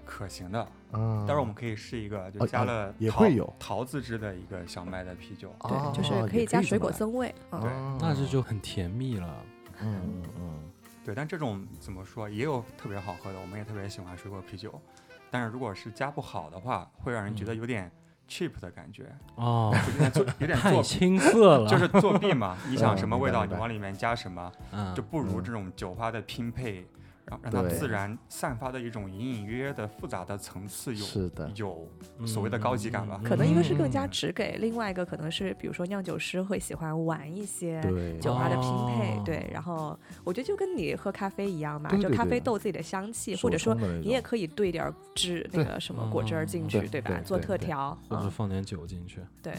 [0.06, 5.54] 可行的，嗯，待会儿我们可以试一个，就加了桃也会有桃子汁的一个小麦的啤酒。
[5.60, 7.34] 哦对，就是可以加水果增味。
[7.52, 9.45] 嗯，对哦那这就很甜蜜了，
[9.82, 10.72] 嗯嗯嗯，
[11.06, 14.82] 对，但这种怎么说，也有特别好喝的，我们也特别喜欢水果啤酒。
[15.30, 17.91] 但是如果是加不好的话，会让人觉得有点
[18.30, 22.56] cheap 的感觉，哦， 就有点做有点太，青涩了，就是作弊嘛。
[22.70, 25.44] 你想嗯什么味道，你往里面加什么，嗯就不如嗯。
[25.44, 26.86] 这种酒花的拼配，
[27.30, 31.88] 让让它自然散发的一种隐隐约约的复杂的层次有是的，有
[32.26, 33.20] 所谓的高级感吧。
[33.24, 37.82] 可能一个是更加嗯直给，另外一个可能是比如说酿酒师会喜欢玩一些，
[38.22, 39.50] 酒花的拼配，哦对。
[39.54, 47.22] 然后我觉得就跟你喝咖啡一样嘛，就对对对咖啡豆自己的香气，或者说你也可以兑点汁那个什么果汁儿进去，对对吧？
[47.24, 49.54] 做特调，嗯，或者放点酒进去，对。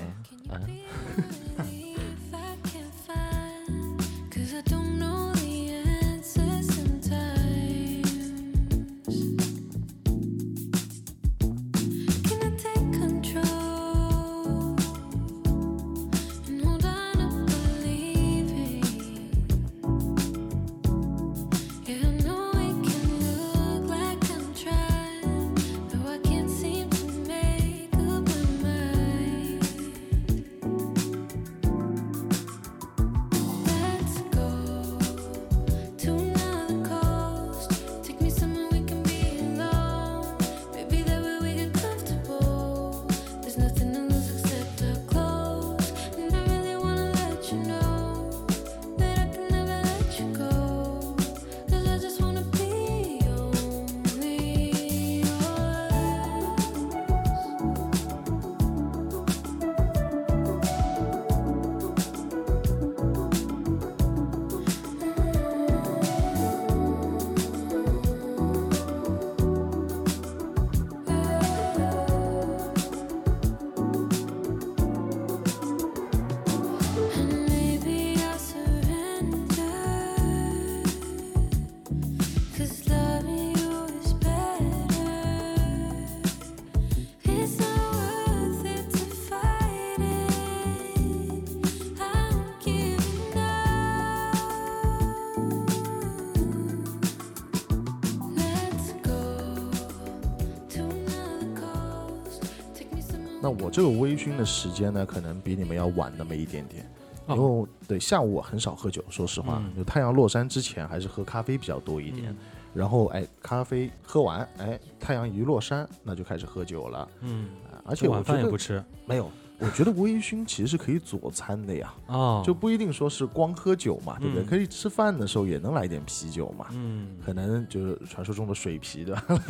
[103.58, 106.84] 那我这个微醺的时间呢，可能比你们要晚那么一点点。
[107.26, 112.34] 哦因为对下午我很少喝酒，说实话，嗯就太阳落山之前还是喝咖啡比较多一点。
[112.72, 117.08] 然后哎，咖啡喝完，哎，太阳一落山，那就开始喝酒了。
[117.20, 124.42] 嗯，啊而且我晚饭也不吃没有，我觉得微醺其实是可以佐餐的呀，哦，就不一定说是光喝酒嘛，对不对？
[124.42, 126.66] 嗯可以吃饭的时候也能来点啤酒嘛。
[126.72, 129.22] 嗯可能就是传说中的水啤对吧？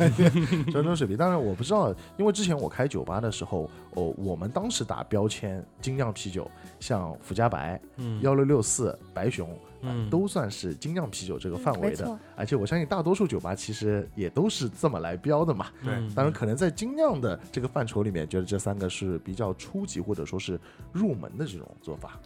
[0.69, 9.49] 传说中的水啤，当然我不知道，因为之前我开酒吧的时候，哦，我们当时打标签精酿啤酒，像福加白、嗯幺六六四、白熊，
[9.83, 12.19] 啊嗯都算是精酿啤酒这个范围的。
[12.35, 15.67] 而且我相信大多数酒吧其实也都是这么来标的嘛。
[15.83, 20.59] 对嗯当然，可能在精酿的这个范畴里面，觉得这三个是比较初级或者说是
[20.91, 22.19] 入门的这种做法，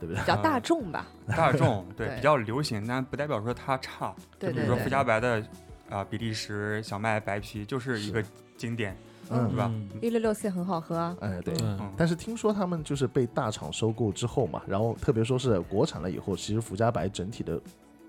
[0.00, 0.26] 对不对比？
[0.26, 1.06] 较大众吧。
[1.28, 4.14] 大众对对比较流行，但不代表说它差。
[4.38, 5.42] 对比如说福加白的
[5.88, 8.24] 啊、比利时小麦白啤就是一个
[8.56, 8.96] 经典，
[9.30, 9.48] 嗯。
[9.48, 9.70] 对吧？
[9.72, 9.88] 嗯。
[10.00, 11.54] 一六六四很好喝啊，哎，对。
[11.62, 17.60] 嗯，但是听说他们就是被大厂收购之后嘛，然后特别说是国产了以后，其实福加白整体的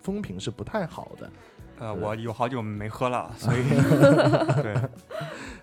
[0.02, 1.30] 风评是不太好的。
[1.80, 3.64] 呃，我有好久没喝了， 所以
[4.62, 4.76] 对，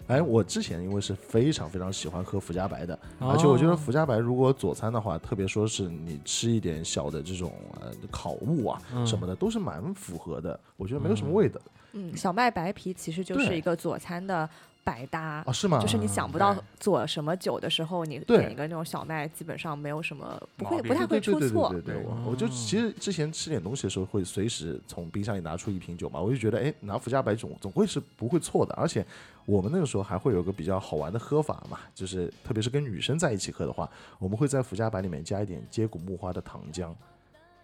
[0.09, 3.31] 哎，我之前因为是非常非常喜欢喝福加白的，哦。
[3.31, 9.07] 而且我觉得福加白如果佐餐的话，特别说是你吃一点小的这种呃烤物啊嗯。
[9.07, 10.59] 什么的，都是蛮符合的。
[10.77, 11.61] 我觉得没有什么味道。
[11.93, 14.49] 嗯，小麦白皮其实就是一个佐餐的
[14.85, 15.53] 百搭啊，。
[15.53, 15.79] 是吗？
[15.81, 21.81] 就是你想不到做什么酒的时候，你点一个那种小麦，基本上没有什么不会不太会对对对对出错对。
[21.83, 28.75] 对，对我我就其实之前吃点东西的时候，会随时从冰箱里拿出一瓶酒嘛，我就觉得哎，拿福加白总总会是不会错的。
[28.75, 29.05] 而且
[29.47, 33.88] 我们那个时候还会有个比较好玩的喝法嘛，就是特别是跟女生在一起喝的话，
[34.19, 36.93] 我们会在福加白里面加一点接骨木花的糖浆。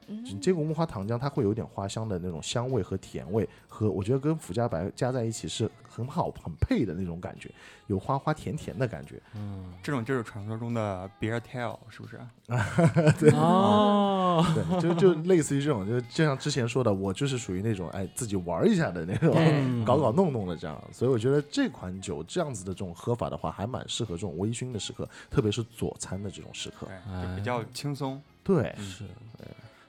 [0.08, 7.50] 嗯这个木花糖浆它会有点花香的那种香味和甜味，和我觉得跟福加白加在一起是很好很配的那种感觉，
[7.86, 9.20] 有花花甜甜的感觉。
[9.34, 12.20] 嗯这种就是传说中的 beer tail，是不是？
[13.18, 20.80] 对哦，对，就就类似于这种，就就像之前说的，我就是属于那种哎自己玩一下的那种，嗯 搞搞弄弄的这样。
[20.92, 28.20] 所以我觉得这款酒这样子的这种喝法的话，还蛮适合这种微醺的时刻，特别是佐餐的这种时刻对。，就比较轻松。
[28.44, 29.04] 对，是。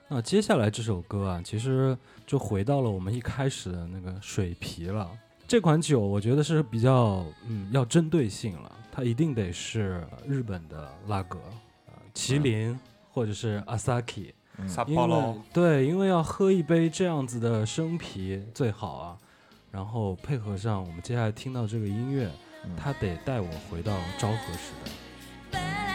[0.09, 5.09] 那接下来这首歌啊，其实就回到了我们一开始的那个水皮了。
[5.45, 11.39] 这款酒我觉得是比较嗯要针对性了，它一定得是日本的拉格，
[11.87, 12.77] 呃麒麟
[13.11, 14.31] 或者是 Asaki，
[14.65, 19.17] 撒因为，对，因为要喝一杯这样子的生啤最好啊，
[19.71, 22.31] 然后配合上我们接下来听到这个音乐，
[22.63, 22.71] 嗯。
[22.77, 24.71] 它得带我回到昭和时
[25.51, 25.86] 代。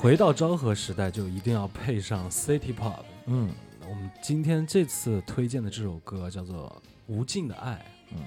[0.00, 3.04] 回到昭和时代，就一定要配上 City Pop。
[3.26, 3.50] 嗯
[3.86, 7.84] 我们今天这次推荐的这首歌叫做《无尽的爱》。
[8.14, 8.18] 嗯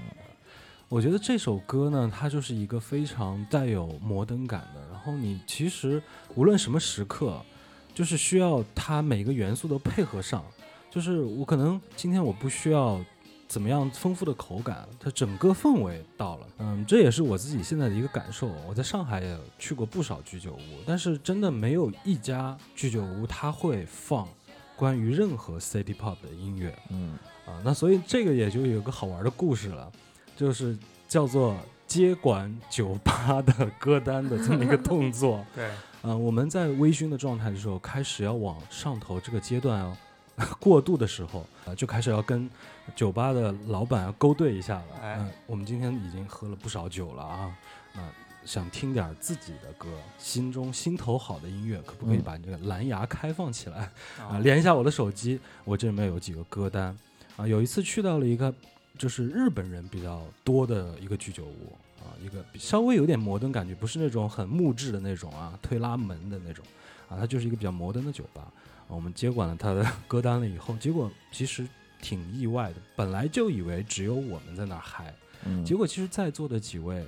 [0.87, 4.87] 我觉得这首歌呢，它就是一个非常带有摩登感的。
[4.91, 5.99] 然后你其实
[6.35, 7.43] 无论什么时刻，
[7.91, 10.45] 就是需要它每个元素都配合上。
[10.91, 13.03] 就是我可能今天我不需要
[13.47, 16.47] 怎么样丰富的口感，它整个氛围到了。
[16.59, 18.49] 嗯，这也是我自己现在的一个感受。
[18.67, 24.27] 我在上海也去过不少居酒屋，但是真的没有一家居酒屋它会放
[24.75, 26.75] 关于任何 City Pop 的音乐。
[26.89, 29.91] 嗯啊，那所以这个也就有个好玩的故事了，
[30.35, 30.77] 就是
[31.07, 35.45] 叫做接管酒吧的歌单的这么一个动作。
[35.53, 35.69] 对，
[36.01, 39.95] 啊，我们在微醺的状态的时候，开始要往上头这个阶段哦，
[40.59, 42.49] 过渡的时候啊，就开始要跟
[42.95, 44.85] 酒吧的老板要勾兑一下了。
[45.01, 47.55] 哎嗯，我们今天已经喝了不少酒了啊，
[47.93, 48.01] 那
[48.43, 53.77] 想听点自己的歌，心中心头好的音乐，可不可以嗯把你这个蓝牙开放起来？
[54.19, 56.97] 啊，啊，连一下我的手机，我这里面有几个歌单
[57.37, 57.47] 啊。
[57.47, 58.53] 有一次去到了一个
[58.97, 66.65] 就是日本人比较多的一个居酒屋啊，一个稍微有点摩登感觉，不是那种很木质的那种啊，推拉门的那种
[67.07, 68.51] 啊，它就是一个比较摩登的酒吧。
[68.87, 71.67] 啊、我们接管了他的 歌单了以后，结果其实
[72.01, 75.13] 挺意外的，本来就以为只有我们在那儿嗨，
[75.45, 77.05] 嗯，结果其实在座的几位。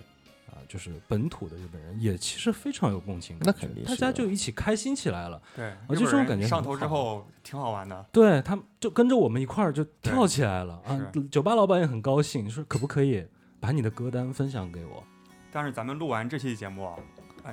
[0.48, 5.42] 啊，就是本土的日本人也其实非常有共情感，那肯定大家就一起开心起来了。
[5.56, 8.06] 对，我日本人觉得这种感觉上头之后挺好玩的。
[8.12, 11.12] 对他们就跟着我们一块儿就跳起来了啊！
[11.32, 13.26] 酒吧老板也很高兴，说可不可以
[13.60, 15.04] 把你的歌单分享给我？
[15.52, 16.90] 但是咱们录完这期节目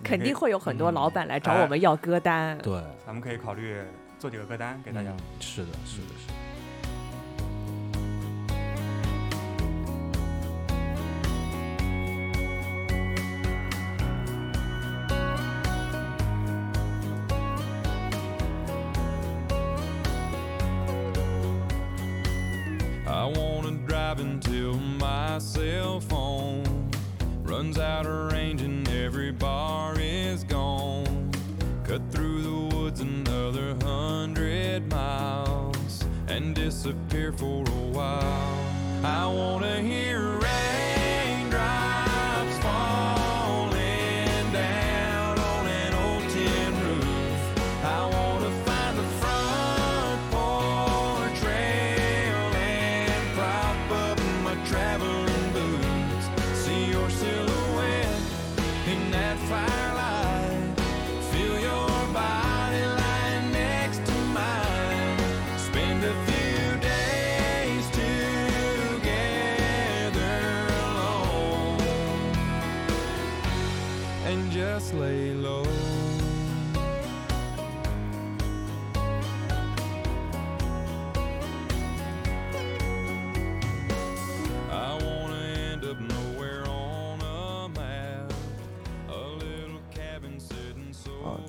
[0.05, 2.57] 肯定会有很多嗯老板来找哎我们要歌单。
[2.59, 3.83] 对，咱们可以考虑
[4.23, 5.11] 做几个歌单给大家。
[5.41, 6.52] 是的，是的，是的。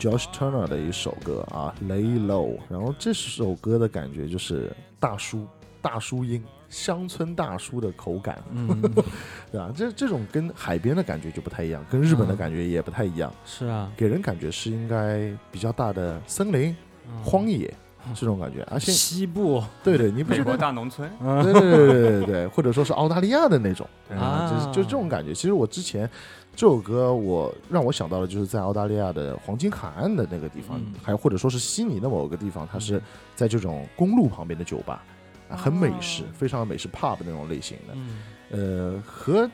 [0.03, 2.57] ，Josh Turner 的一首歌啊，Lay Low。
[2.69, 5.47] 然后这首歌的感觉就是大叔
[5.81, 8.67] 大叔音，乡村大叔的口感，嗯，
[9.51, 9.71] 对吧？
[9.75, 16.75] 这这种跟海边的感觉就不太一样，跟日本的嗯感觉也不太一样，是啊，给人感觉是应该比较大的森林、
[17.07, 17.23] 嗯。
[17.23, 17.73] 荒野
[18.13, 18.65] 这种感觉。
[18.69, 19.63] 而且，西部。
[19.83, 20.55] 对对，你不美国？
[20.57, 21.09] 大农村，
[21.43, 23.87] 对对对对对，或者说是澳大利亚的那种。
[24.09, 25.33] 啊，就是就这种感觉。
[25.33, 26.09] 其实我之前
[26.55, 30.93] 这首歌，我让我想到的就是在澳大利亚的黄金海岸的那个地方，嗯。
[31.01, 33.01] 还或者说是悉尼的某个地方，它是嗯
[33.35, 35.03] 在这种公路旁边的酒吧，
[35.49, 37.93] 啊，很美式哦，非常美式 pub 那种类型的。
[37.95, 38.19] 嗯。
[38.51, 39.49] 呃，和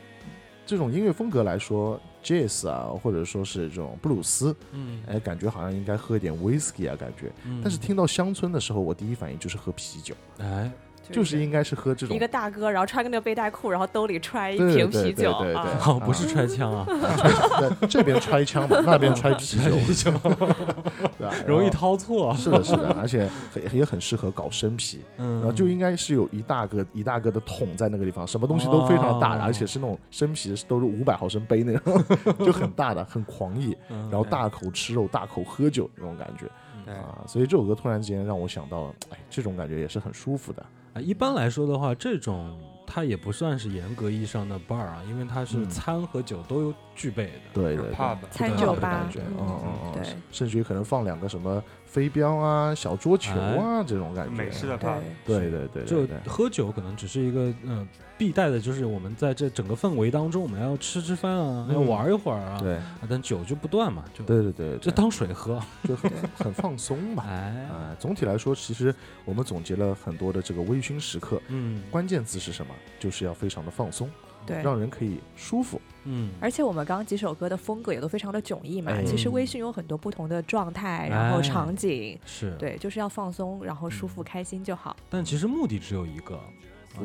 [0.66, 7.32] 这种音乐风格来说，jazz 啊，或者说是这种布鲁斯，嗯，哎，感觉好像应该喝一点 whisky 啊，感觉。
[7.46, 7.62] 嗯。
[7.64, 10.70] 但是听到乡村的时候，我第一反应就是喝啤酒，哎，
[11.12, 15.80] 就是应该是喝这种一个大哥，然后穿个那个背带裤，然后兜里揣一对瓶对对啤酒对对啊。
[15.88, 16.86] 哦，不是揣枪啊，
[17.80, 21.34] 在这边揣枪嘛，那边揣啤酒， 啤酒对吧？
[21.48, 21.70] 容易。
[21.70, 32.04] 掏错，是的，是的，而且很也很适合搞生啤，嗯，然后就应该是有一大个一大个的桶在那个地方，什么东西都非常大而且是那种生啤都是五百毫升杯那种，
[32.44, 36.48] 就很大的，很狂野，嗯，然后大口吃肉，大口喝酒那种感觉
[36.90, 45.70] 对，啊，所以这首歌突然之间让我想到，哎，这种感觉也是很舒服的，啊，一般来说的话，这种它也不算是严格意义上的 bar 啊，因为它是嗯。
[45.70, 47.32] 餐和酒都有具备的。
[47.54, 50.04] 对对对 pub 餐酒吧感觉，嗯嗯嗯嗯，对。
[50.32, 54.90] 甚至于可能放两个什么飞镖啊、小桌球啊这种感觉，美式的对。
[54.90, 56.18] pub，对对对就对。
[56.24, 61.74] 对，喝酒可能只是一个嗯、必带的，就是我们在这整个氛围当中，我们要吃吃饭啊，嗯。
[61.74, 62.76] 要玩一会儿啊，对。
[62.76, 64.78] 啊但酒就不断嘛，就对对对，对。
[64.78, 65.60] 就当水喝。
[65.88, 67.24] 就很很放松嘛。
[67.28, 68.94] 哎，啊，总体来说，其实
[69.26, 72.76] 我们总结了很多的这个微醺时刻，嗯，关键词是什么？
[73.00, 74.08] 就是要非常的放松
[74.46, 75.80] 对让人可以舒服。
[76.06, 78.92] 嗯，而且我们刚刚几首歌的风格也都非常的迥异嘛。
[78.92, 84.96] 哎其实微醺有很多不同的状态，然后哎场景，是，对，就是要放松，然后舒服开心就好。
[85.10, 86.40] 但其实目的只有一个，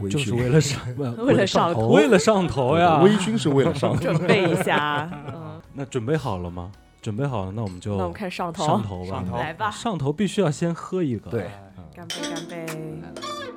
[0.09, 0.81] 就是为了上，
[1.19, 3.01] 为了上头为了上头呀。
[3.03, 4.01] 微醺是为了上头。
[4.01, 6.71] 准备一下， 嗯，那准备好了吗？
[7.03, 9.11] 准备好了，那我们就那我们开始上头，上头吧。
[9.11, 11.31] 上头来吧，上头必须要先喝一个。
[11.31, 13.54] 对嗯干杯，干杯。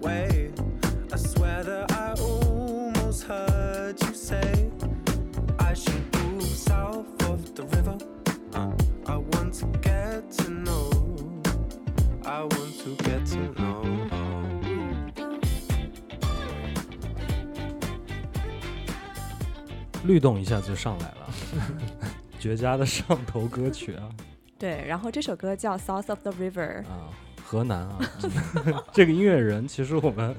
[0.00, 0.50] Pulls away,
[1.12, 4.70] I swear that I almost heard you say,
[5.58, 7.98] I should move south of the river.
[8.54, 8.72] Uh,
[9.06, 10.90] I want to get to know.
[12.24, 13.80] I want to get to know.
[20.04, 21.28] 律动一下就上来了，
[22.40, 24.08] 绝佳的上头歌曲啊
[24.58, 27.12] 对，然后这首歌叫《South of the River》，啊！
[27.50, 27.98] 河南啊，
[28.94, 30.36] 这个音乐人其实我们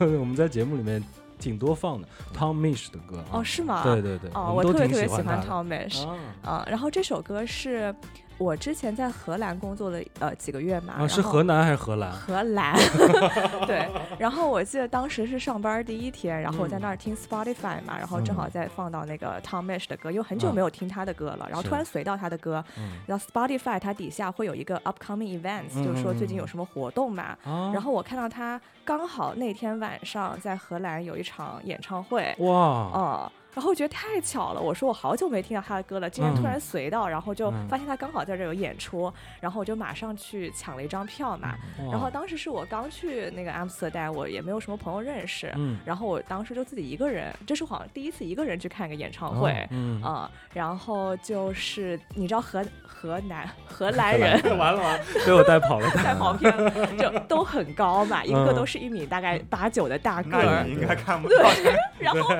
[0.00, 1.02] 我们在节目里面
[1.38, 3.82] 挺多放的，Tom Misch 的歌啊哦，是吗？
[3.84, 6.66] 对对对，哦，我我特别特别喜欢 Tom Misch 啊啊。
[6.66, 7.94] 然后这首歌是
[8.38, 12.12] 我之前在荷兰工作了呃几个月嘛，啊，是河南还是荷兰？
[12.12, 12.74] 荷兰，
[13.66, 13.86] 对。
[14.16, 20.54] 然后我记得当时是上班第一天，然后我在那儿听 Spotify 嘛，然后正好在放到那个 Tom Misch 的歌，因为很久嗯。
[20.54, 22.92] 没有听他的歌了，然后突然随到他的歌，嗯。
[23.06, 27.36] 然后 Spotify 它底下会有一个 upcoming events，就是说最近有什么活动嘛。
[27.44, 36.44] 啊，然后我看到他刚好那天晚上在荷兰有一场演唱会，哇，哦，然后我觉得太巧了，我说我好久没听到他的歌了，今天突嗯。
[36.44, 37.66] 然随到，然后就嗯。
[37.68, 41.56] 发现他刚好在这儿有演出，然后我就马上去抢了一张票嘛。
[41.90, 45.76] 然后当时是我刚去那个阿姆斯特丹，我也没有什么朋友认识，嗯。
[45.84, 49.66] 然后我当时就自己一个人，这是我好像第一次一个人去看一个演唱会。
[49.72, 61.50] 嗯，啊、然后就是你知道荷河南荷兰人完了完了，被我带跑了， 带跑偏了，就都很高嘛，一个都是一米大概八九的大个那儿你，应该看不到。
[61.98, 62.32] 然后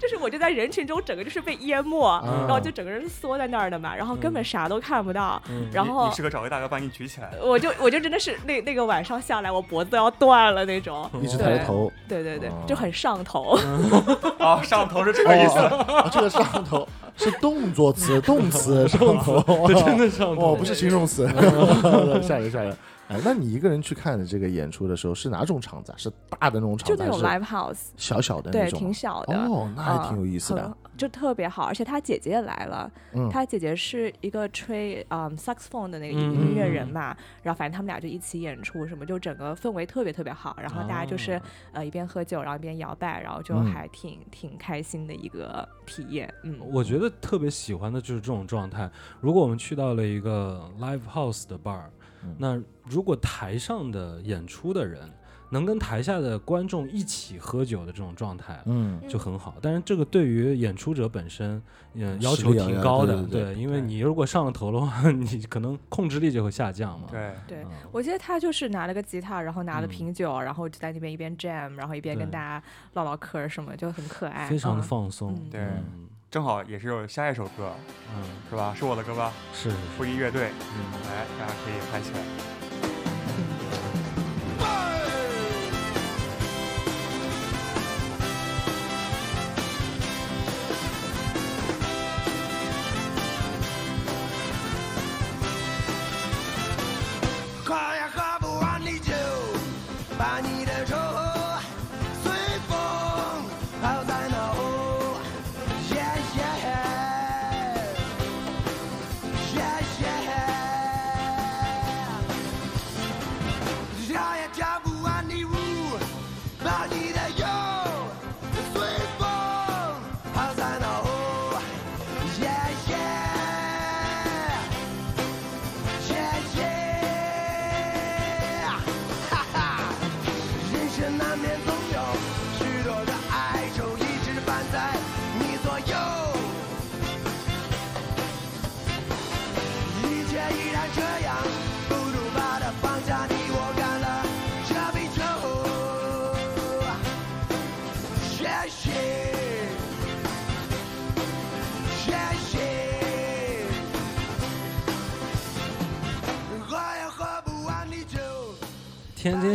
[0.00, 7.30] 就是我就在人群中整个就是被淹没，然后就整个人缩在那儿的嘛，然后根本啥都看不到，嗯然后你适合找个大哥把你举起来。
[7.42, 13.58] 我就我就真的是那那个晚上下来，我脖子都要断了那种，一直抬着头，对对对哦，就很上头。
[14.38, 15.58] 哦，上头是这个意思。
[15.58, 16.86] 哦，这个上头
[17.16, 21.26] 是动作词，动词上头，真的上头哦，不是形容词，
[22.22, 22.76] 吓人吓人。
[23.14, 25.94] 哎，那你一个人去看的这个演出的时候是哪种场子啊？
[25.96, 28.78] 是大的那种场子，就那种 live house，小小的那对，种？
[28.80, 29.36] 挺小的。
[29.36, 30.62] 哦，那还挺有意思嗯的。
[30.64, 32.90] 很就特别好，而且他姐姐也来了。
[33.12, 40.56] 嗯他姐姐是一个吹嗯 saxophone 的那个嗯音音乐嗯人嘛，然后反正他们俩就一起演出，什么就整个氛围特别特别好。
[40.60, 41.42] 然后大家就是、哦
[41.72, 46.32] 呃一边喝酒，然后一边摇摆，然后就嗯还挺、挺开心的一个体验。
[46.42, 48.90] 嗯，我觉得特别喜欢的就是这种状态。
[49.20, 51.82] 如果我们去到了一个 live house 的 bar，、
[52.24, 52.34] 嗯。
[52.38, 55.08] 那如果台上的演出的人
[55.50, 59.54] 能跟台下的观众一起喝酒的这种状态，嗯，就很好。
[59.62, 61.62] 但是这个对于演出者本身，
[61.92, 67.06] 嗯，要求挺高的，对对对因为你如果上了头的话， 你可能控制力就会下降嘛。
[67.10, 69.88] 对，对嗯，我记得他就是拿了个吉他，然后拿了嗯。
[69.88, 72.60] 瓶酒，然后就在那边一边 jam，然后一边跟大家
[72.94, 74.82] 唠唠嗑什么，就很可爱，非常的嗯。
[74.82, 75.34] 放松。
[75.34, 75.50] 嗯。
[75.50, 75.60] 对。
[75.60, 77.72] 嗯正好也是有下一首歌，
[78.12, 78.74] 嗯，是吧？
[78.76, 79.32] 是我的歌吧？
[79.52, 80.92] 是是是，布衣乐队，嗯。
[81.08, 82.53] 来，大家可以嗨起来。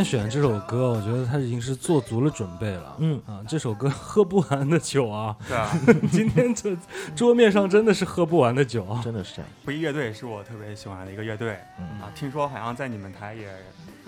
[0.10, 2.96] 选这首歌，我觉得他已经是做足了准备了。
[2.98, 5.70] 嗯啊，这首歌 喝不完的酒啊，对啊，
[6.12, 6.76] 今天这
[7.16, 9.00] 桌面上真的是喝不完的酒啊。
[9.04, 9.52] 真的是这样。
[9.64, 13.48] 不一乐队是我特别喜欢的一个乐队嗯啊，听说好像在你们台也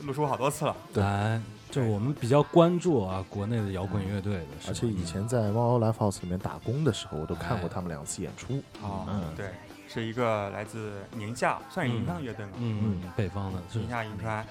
[0.02, 0.76] 录出好多次了。
[0.92, 1.40] 对哎，
[1.70, 8.56] 就我们比较关注啊，国内的摇滚乐队的，而且以前在猫 Live House 里面打工的时候，我都看过他们两次演出。
[8.84, 9.52] 啊嗯，对，
[9.88, 14.44] 是一个来自宁夏，算是银川的乐队嘛，嗯，北方的宁夏银川，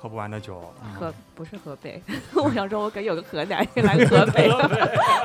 [0.00, 0.60] 喝不完的酒。
[0.98, 2.00] 河不是河北，
[2.34, 4.48] 我想说我给有个河南人来河北，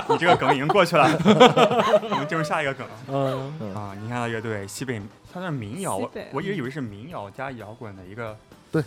[0.09, 1.05] 你这个梗已经过去了，
[2.09, 2.87] 我们进入下一个梗。
[3.07, 3.53] 嗯。
[3.59, 3.95] 嗯啊。
[4.01, 5.01] 你看的乐队西北，
[5.31, 8.35] 它是民谣，我我一直以为是民谣加摇滚的一个，
[8.71, 8.83] 对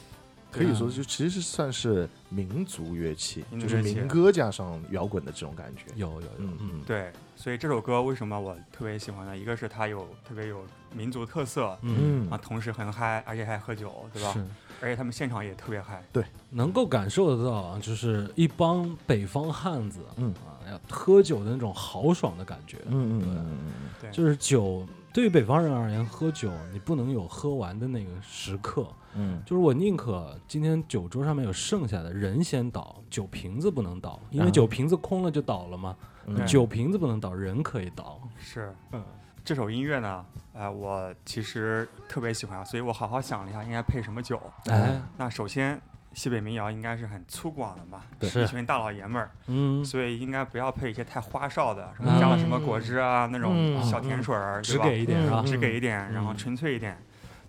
[0.51, 5.83] 可以说就其实算是民族乐器，就是民歌加上摇滚的这种感觉。
[5.97, 9.37] 有有有，嗯嗯，对，所以这首歌为什么我特别喜欢呢？
[9.37, 10.65] 一个是它有特别有
[10.95, 14.35] 民族特色嗯，啊，同时很嗨，而且还喝酒，对吧？
[14.81, 16.03] 是而且他们现场也特别嗨。
[16.13, 22.79] 对能够感受得到啊，就是一帮北方汉子，嗯啊，要喝酒的那种豪爽的感觉。
[22.87, 23.73] 嗯嗯对嗯嗯
[24.03, 28.87] 对，就是酒，对于北方人而言，喝酒你不能有喝完的那个时刻。
[29.19, 35.97] 嗯就是我宁可今天酒桌上面有剩下的人先倒，酒瓶子不能倒，因为啊酒瓶子空了就倒了嘛。
[36.27, 38.21] 嗯酒瓶子不能倒，人可以倒。
[38.37, 39.03] 是，嗯，
[39.47, 44.43] 这首音乐呢，呃，我其实特别喜欢，所以我好好想了一下，应该配什么酒。
[44.65, 45.81] 哎，那首先，
[46.15, 54.85] 西北民谣应该是很粗犷的嘛，对一群大老爷们儿，嗯，所以应该不要配一些太花哨的，什么加了什么果汁啊、那种嗯小甜水儿，只对吧？
[54.89, 55.45] 给一点是吧？
[55.47, 57.01] 只给一点，然后嗯纯粹一点。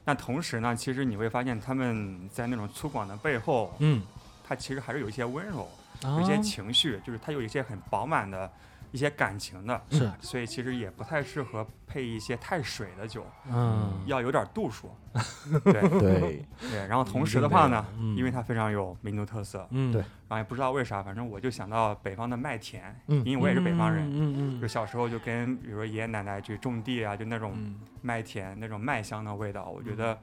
[0.05, 4.03] 那同时呢，其实你会发现他们在那种粗犷的背后，嗯，
[4.47, 5.67] 他其实还是有一些温柔，
[6.03, 8.51] 有啊一些情绪，就是他有一些很饱满的
[8.97, 9.79] 一些感情的。
[9.91, 14.89] 是，所以其实也不太适合配一些太水的酒，嗯，要有点度数。
[15.63, 18.15] 对对，对，然后同时的话呢，嗯。
[18.17, 20.01] 因为它非常有民族特色，嗯，对。
[20.01, 27.75] 然后也不知道为啥，反正我就想到北方的麦田，嗯因为我也是北方人，嗯嗯就小时候就跟比如说爷爷奶奶去种地啊，就那种嗯。
[28.01, 30.17] 麦田那种麦香的味道，我觉得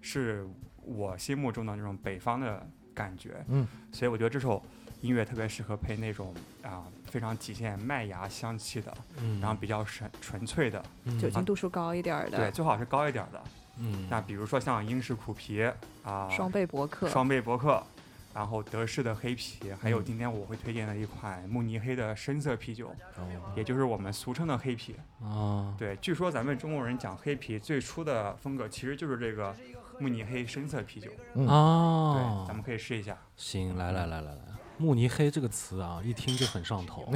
[0.00, 0.46] 是
[0.84, 3.44] 我心目中的那种北方的感觉。
[3.48, 4.62] 嗯，所以我觉得这首
[5.00, 13.42] 音乐特别适合配那种啊、非常体现麦芽香气的，嗯，然后比较纯纯粹的，嗯酒精度数高一点儿对，最好是高一点的。
[13.78, 15.70] 嗯，那比如说像英式苦啤
[16.04, 17.82] 啊、双倍伯克，双倍伯克，
[18.34, 24.94] 然后德式的黑啤，还有嗯今天我会推荐的一款慕尼黑的深色啤酒，哦也就是我们俗称的黑啤。
[25.22, 29.54] 啊，对，据说咱们中国人讲黑啤最初的风格其实就是这个
[29.98, 31.10] 慕尼黑深色啤酒。
[31.34, 33.16] 嗯对啊，，咱们可以试一下。
[33.36, 34.49] 行，来来来来来，
[34.80, 37.12] 慕尼黑这个词啊，一听就很上头。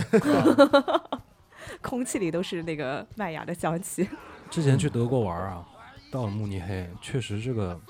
[1.81, 4.07] 空气里都是那个麦芽的香气。
[4.51, 5.67] 之前去德国玩啊，
[6.12, 7.81] 到了慕尼黑，确实这个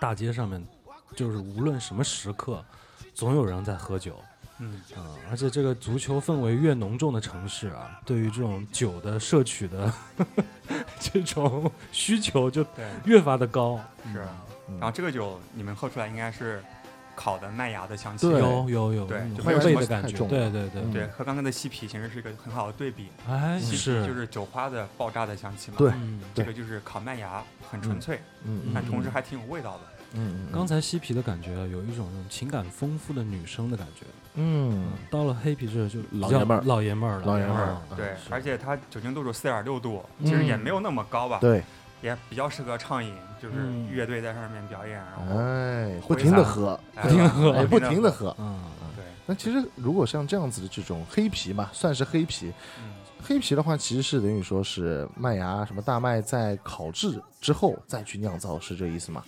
[0.00, 0.66] 大街上面，
[1.14, 2.64] 就是无论什么时刻，
[3.12, 4.18] 总有人在喝酒。
[4.60, 9.92] 嗯，嗯，而且这个足球氛围越浓重的城市啊，对于这种酒的摄取的
[10.98, 12.64] 这种需求就，
[13.04, 13.78] 越发的高。
[14.10, 14.22] 是。
[14.68, 16.60] 嗯然后这个酒你们喝出来应该是
[17.16, 18.28] 烤的麦芽的香气。
[18.28, 20.18] 有有有，对嗯就没有什么回味的感觉。
[20.28, 23.08] 对对对，嗯对，和刚才的西皮其实是一个很好的对比。
[23.28, 25.76] 哎，西啤是就是酒花的爆炸的香气嘛。
[25.78, 29.80] 对嗯，这个就是烤麦芽，很纯粹，嗯嗯但同时还挺有味道的。
[30.12, 41.62] 嗯嗯，刚才西皮的感觉有一种那种情感丰富的女生的感觉，嗯到了黑皮这就老爷们儿老爷们儿了，老爷们儿嗯对，而且它酒精度数四点六度，其实也嗯没有那么高吧，对，
[42.06, 48.10] 也比较适合畅饮，就是嗯乐队在上面表演，然后哎，不停的喝，哎不停的喝哎，不停的。
[48.10, 48.36] 喝。
[48.38, 48.60] 嗯，
[48.94, 52.52] 对，那其实如果像这样子的这种黑啤嘛，算是黑啤。
[52.78, 59.24] 嗯，黑啤的话，其实是等于说是麦芽什么大麦在烤制之后再去酿造，是这意思吗？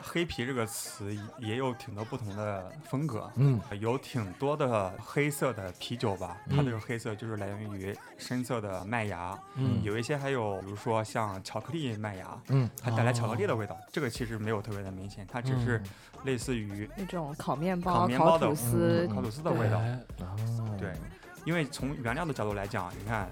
[0.00, 3.60] 黑啤这个词也有挺多不同的风格，嗯。
[3.80, 9.82] 有挺多的黑色的啤酒吧，它嗯这个黑色就是来源于深色的麦芽，嗯。
[9.82, 12.68] 有一些还有比如说像巧克力麦芽，嗯。
[12.80, 13.56] 它带来巧克力的哦。
[13.56, 15.82] 味道，这个其实没有特别的明显，它只是
[16.24, 19.80] 类似于那种烤面烤包、面包的吐司嗯，烤吐司的味道。
[20.78, 20.92] 对，
[21.44, 23.28] 因为从原料的角度来讲，你看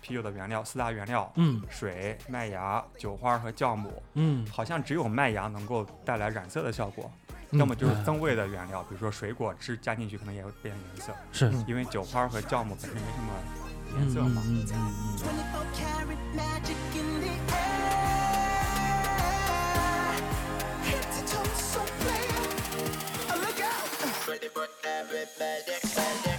[0.00, 1.62] 啤酒的原料四大原料，嗯。
[1.68, 4.46] 水、麦芽、酒花和酵母，嗯。
[4.50, 7.10] 好像只有麦芽能够带来染色的效果，
[7.50, 8.02] 嗯要么就是哎。
[8.02, 11.64] 增味的原料，比如说水果汁加进去可能也会变颜色，是嗯。
[11.68, 13.32] 因为酒花和酵母本身没什么
[13.94, 14.42] 嗯颜色嘛。
[14.46, 14.66] 嗯嗯
[26.26, 26.31] 嗯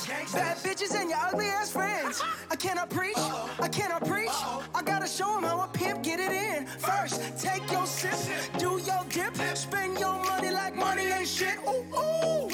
[0.00, 2.22] gangsters, bad bitches, and your ugly ass friends.
[2.50, 3.18] I cannot preach,
[3.60, 4.30] I cannot preach.
[4.74, 6.66] I gotta show 'em how a pimp get it in.
[6.66, 8.14] First, take your sip,
[8.58, 11.58] do your dip, spend your money like money ain't shit.
[11.68, 12.48] Ooh, ooh.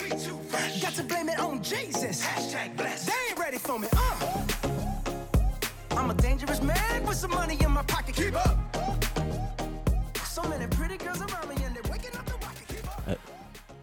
[0.82, 2.26] Got to blame it on Jesus.
[2.26, 3.88] They ain't ready for me.
[3.92, 4.42] Uh.
[5.92, 8.16] I'm a dangerous man with some money in my pocket.
[8.16, 8.57] Keep up.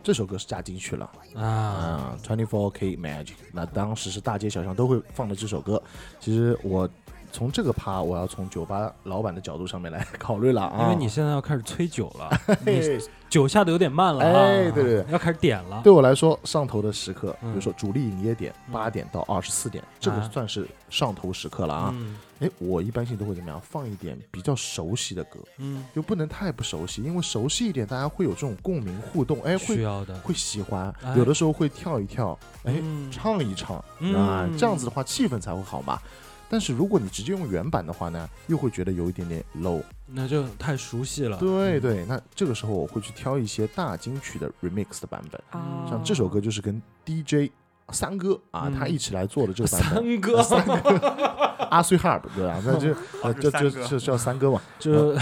[0.05, 3.33] 这首歌是加进去了啊啊，Twenty Four K Magic。
[3.51, 5.81] 那当时是大街小巷都会放的这首歌。
[6.19, 6.87] 其实我
[7.35, 12.29] 从这个趴，我要从酒吧老板的角度上面来 考虑了啊，因为你现在要开始催酒了，
[12.65, 12.97] 你
[13.29, 21.91] 酒下的有点慢了啊，哎对对对要开始点了，对我来说，上头的时刻，比嗯如说主力营业点嗯八点到二十四点，这个啊算是上头时刻了啊。
[21.93, 23.59] 嗯哎，我一般性都会怎么样？
[23.61, 35.99] 放一点比较熟悉的歌，嗯，又不能太不熟悉，因为熟悉一点，大家会有这种共鸣互动，哎，会需要的，会喜欢哎，有的时候会跳一跳，哎，嗯唱一唱嗯啊，这样子的话气氛才会好嘛。
[36.49, 39.81] 但是如果你直接用原版的话呢，又会觉得有一点点 low。
[40.07, 47.51] 那就太熟悉了，对对，那这个时候我会去挑一些大金曲的 remix 的版本，啊，像这首歌就是跟 DJ
[47.91, 48.73] 三哥啊嗯。
[48.77, 50.77] 他一起来做的这个版本，三哥，
[51.71, 52.61] 阿碎 harp 对吧？
[52.63, 52.89] 那就
[53.23, 53.87] 呃 是这这三哥。
[53.87, 54.61] 这叫三哥嘛。
[54.77, 55.13] 就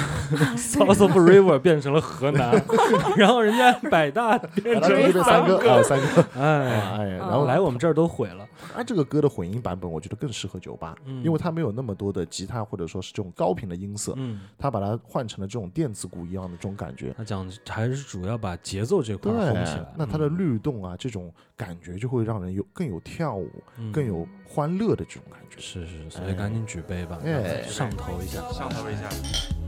[0.58, 2.62] South of River 变成了河南，
[3.16, 17.14] 然后人家百大变成三哥啊，三哥，哎，哎，然嗯后来我们这儿都毁了，它这个歌的混音版本，我觉得更适合酒吧，嗯因为它没有那么多的吉他或者说是这种高频的音色，嗯，它把它换成了这种电子鼓一样的这种感觉。
[17.18, 25.60] 他讲还是主要把节奏这块对儿烘起来，，那它的律动啊，这种感觉就会让人有更有跳舞、嗯更有欢乐的这种感觉。
[25.60, 29.63] 是是，所以赶紧举杯吧，哎上头一下，上头一下。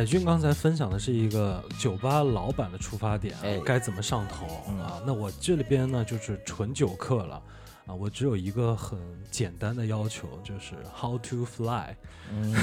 [0.00, 3.36] 乃俊刚才分享的是一个酒吧老板的出发点
[3.66, 4.98] 该怎么上头嗯啊？
[5.04, 7.42] 那我这里边呢就是纯酒客了。
[7.90, 8.96] 啊，我只有一个很
[9.32, 11.92] 简单的要求，就是 how to fly。
[12.32, 12.54] 嗯，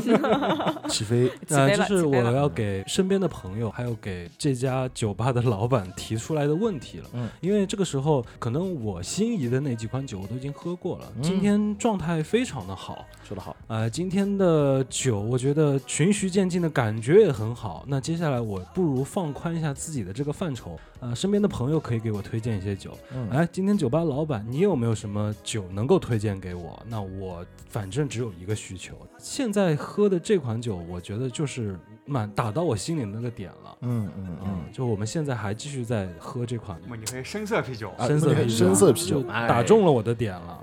[0.88, 7.10] 起飞，呃，起飞就是我要给身边的朋友，还有给这家酒吧的老板提出来的问题了。
[7.12, 13.04] 嗯，因为这个时候可能我心仪的那几款酒我都已经喝过了，嗯今天状态非常的好。
[13.22, 17.84] 说得好，呃，今天的酒我觉得循序渐进的感觉也很好。
[17.86, 22.96] 那接下来我不如放宽一下自己的这个范畴，呃，身边的朋友可以给我推荐一些酒。
[23.12, 26.80] 嗯，哎，今天酒吧老板，你有没有什么酒能够推荐给我？
[26.88, 33.76] 那我反正只有一个需求，现在喝的这款酒，我觉得就是满打到我心里那个点了。
[33.80, 40.62] 嗯嗯嗯嗯，，就我们现在还继续在喝这款那么你可以深色啤酒，啊深色啤酒，深色啤酒打中了我的点了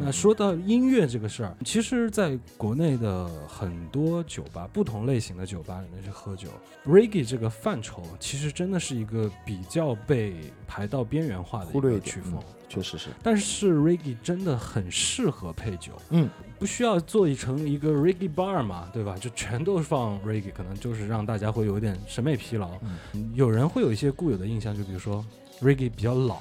[0.00, 6.48] 那说到音乐这个事儿，其实在国内的很多酒吧，不同类型的酒吧里面去喝酒
[6.84, 10.34] ，reggae 这个范畴其实真的是一个比较被
[10.66, 12.42] 排到边缘化的一个曲风。
[12.74, 19.16] 嗯确实是，但是 reggae 真的很适合配酒，嗯，不需要做成一个 reggae bar 嘛，对吧？
[19.20, 22.70] 就全都放 reggae，可能就是让大家会有点审美疲劳。
[23.12, 25.24] 嗯有人会有一些固有的印象，就比如说
[25.60, 26.38] reggae 比较老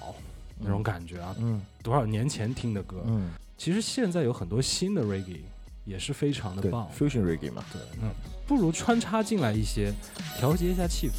[0.59, 3.03] 那种感觉啊，嗯多少年前听的歌。
[3.05, 5.41] 嗯，其实现在有很多新的 reggae
[5.86, 8.09] 也是非常的棒，，fusion reggae 嘛，对，嗯，
[8.47, 9.93] 不如穿插进来一些，
[10.38, 11.13] 调节一下气氛。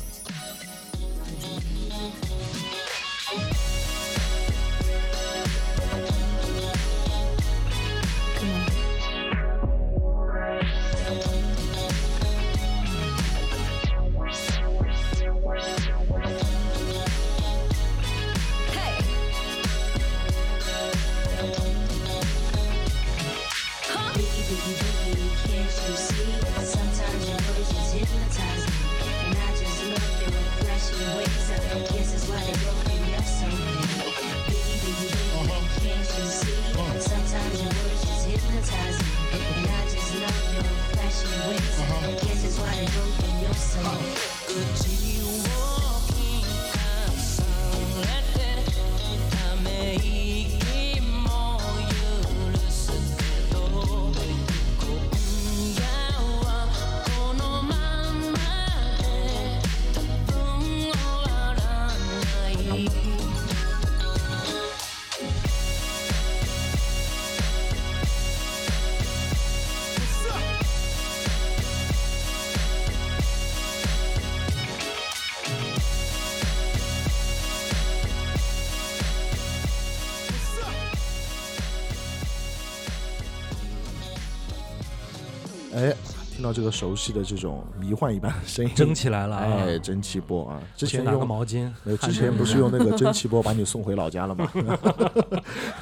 [86.54, 89.42] 这个熟悉的这种迷幻一般的声音， 蒸起来了啊！
[89.66, 90.62] 哎，蒸汽波啊！
[90.76, 94.48] 之前去拿个用毛巾，呃，之前不是用那个蒸汽波把你送回老家了吗？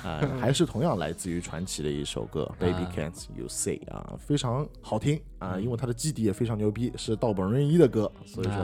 [0.03, 8.55] 啊， 还是同样来自于传奇的一首歌《Baby 啊 Can't You Say》啊，非常好听啊，因为它的基底也非常牛逼，是道本润一的歌，所以说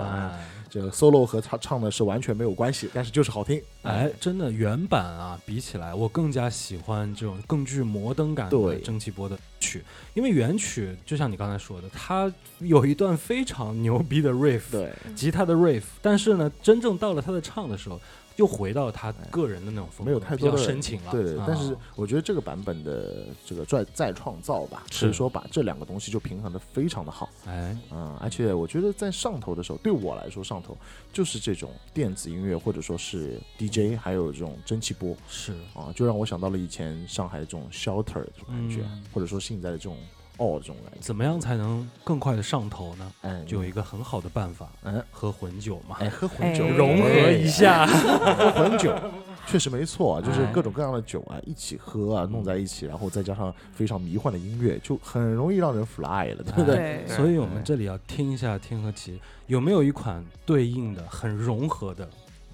[0.70, 3.62] 这个 solo 和他唱的是完全没有关系，但是就是好听。
[3.82, 9.82] 哎，真的原版啊，比起来我更加喜欢这种更具摩登感的蒸汽波的曲，
[10.14, 18.00] 因为原曲就像你刚才说的，它有一段非常牛逼的 riff，对，吉他的 riff，但是呢，真正到了他的唱的时候，
[18.38, 21.10] 又回到他个人的那种风格，没有太多的深情了。
[21.10, 25.00] 对对，啊但是我觉得这个版本的这个再再创造吧，是。
[25.00, 27.28] 所以说把这两个东西就平衡的非常的好。
[27.46, 30.76] 哎，嗯，而且我觉得在上头的时候，对我来说上头
[31.12, 35.16] 就是这种电子音乐或者说是 DJ，还有这种蒸汽波。
[35.28, 35.52] 是。
[35.74, 39.04] 啊，就让我想到了以前上海这种 shelter 这种感觉，嗯。
[39.12, 39.96] 或者说现在的这种
[40.38, 40.98] all 这种感觉。
[41.00, 43.12] 怎么样才能更快的上头呢？
[43.22, 46.64] 嗯，就有一个很好的办法，嗯，喝混酒嘛，哎，喝混酒。
[46.64, 47.86] 哎融合一下。
[47.86, 48.94] 喝混酒，
[49.46, 57.04] 确实没错啊，就是哎各种各样的酒啊一起喝啊，弄在一起，然后再加上非常迷幻的音乐，就很容易让人 fly 了，对不对？
[57.06, 57.06] 对。
[57.08, 62.08] 所以我们这里要听一下天和奇有没有一款对应的、很融合的，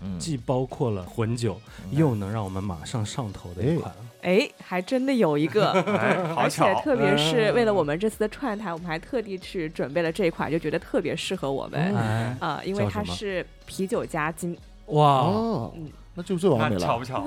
[0.05, 3.93] 嗯，既包括了混酒，又能让我们马上上头的一款。
[4.23, 5.71] 哎，还真的有一个，
[6.37, 11.95] 而且巧，特别是为了我们这次的串台，我们还特地去准备了这一款，就觉得特别适合我们
[12.41, 15.73] 啊、因为它是啤酒加金，哇，哦。
[15.77, 17.05] 嗯，那就最完美了那巧不。
[17.05, 17.25] 巧？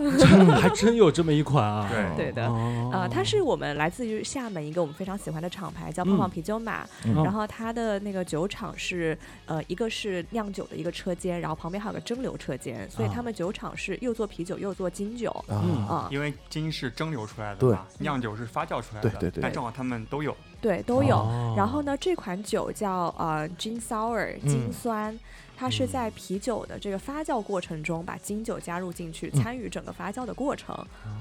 [0.60, 1.90] 还真有这么一款啊！
[2.16, 2.48] 对对的。
[2.48, 6.86] 哦呃，它是我们来自于厦门一个我们非常喜欢的厂牌，叫胖胖啤酒马。
[7.06, 15.30] 嗯然后它的那个酒厂是，呃，一个是酿酒的一个车间，然后旁边还有个蒸馏车间，所以啊他们酒厂是又做啤酒又做金酒。
[15.48, 15.56] 啊，
[15.90, 20.36] 啊、因为金是蒸馏出来的对嘛，酿酒是发酵出来的，对对对但正好他们都有。
[20.62, 21.18] 对，都有。
[21.18, 25.18] 哦然后呢，这款酒叫呃 gin sour 嗯金酸，
[25.58, 30.78] 它是嗯在啤酒的这个发酵过程中把金酒加入进去，嗯参与整个发酵的过程。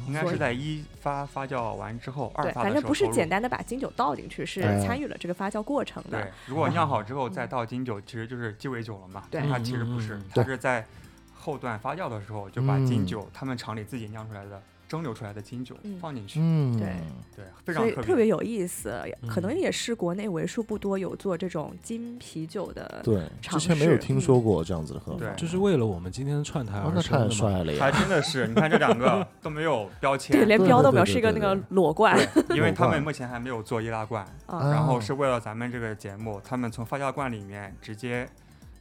[0.07, 9.25] 应该是在一发发酵完之后，二对，发反正不是简单的把金酒倒进去，是哎参与了这个发酵过程的对。，如果酿好之后再倒金酒，其实就是鸡尾酒了嘛。
[9.31, 10.87] 对它其实不是它是在
[11.35, 16.89] 后段发酵的时候就把金嗯酒他们厂里自己酿出来的蒸馏出来的金酒嗯放进去，嗯，对
[17.35, 18.95] 对，非常特别特特别有意思，
[19.29, 23.01] 可能嗯也是国内为数不多有做这种金啤酒的。
[23.03, 25.19] 对，之前没有听说过这样子的喝法。
[25.19, 27.31] 对就是为了我们今天的串台而生的嘛。
[27.33, 27.91] 帅了还！
[27.91, 32.19] 真的是，你看这两个 都没有标签，对，连标都没有，是一个那个裸罐，
[32.55, 34.71] 因为他们目前还没有做易拉罐，啊。
[34.71, 38.29] 然后哦是为了咱们这个节目，他们从发酵罐里面直接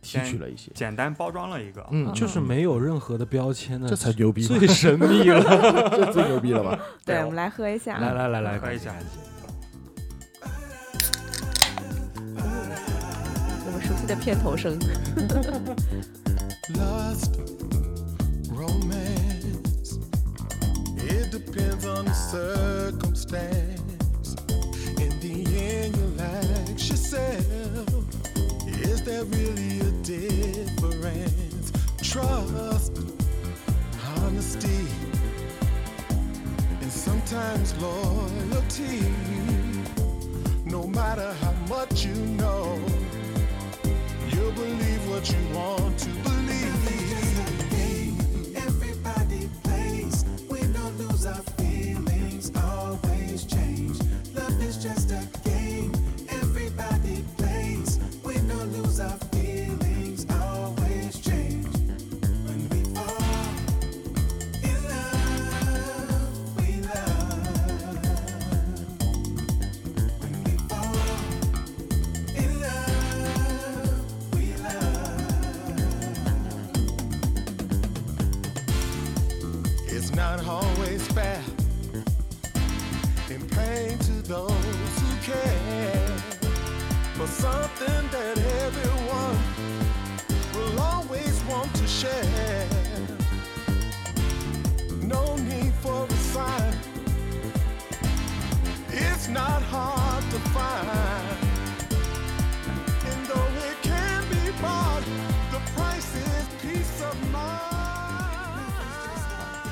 [0.05, 5.41] 提取了一些，简单包装了一个，嗯，就是没有任何的标签的，这才牛逼，最 神秘了。
[5.89, 6.79] 这最牛逼了吧？
[7.03, 7.97] 对，我们来喝一下。
[7.97, 8.93] 来来来来，喝一下
[13.65, 14.77] 我们熟悉的片头声。
[16.73, 17.31] Lust,
[29.05, 31.71] there really a difference?
[32.01, 32.97] Trust,
[34.17, 34.87] honesty,
[36.81, 39.03] and sometimes loyalty.
[40.65, 42.79] No matter how much you know.
[44.31, 46.75] you'll believe what you want to believe.
[48.55, 50.25] Everybody plays.
[50.49, 52.51] We don't lose our feelings.
[52.55, 53.99] Always change.
[54.33, 55.34] Love is just a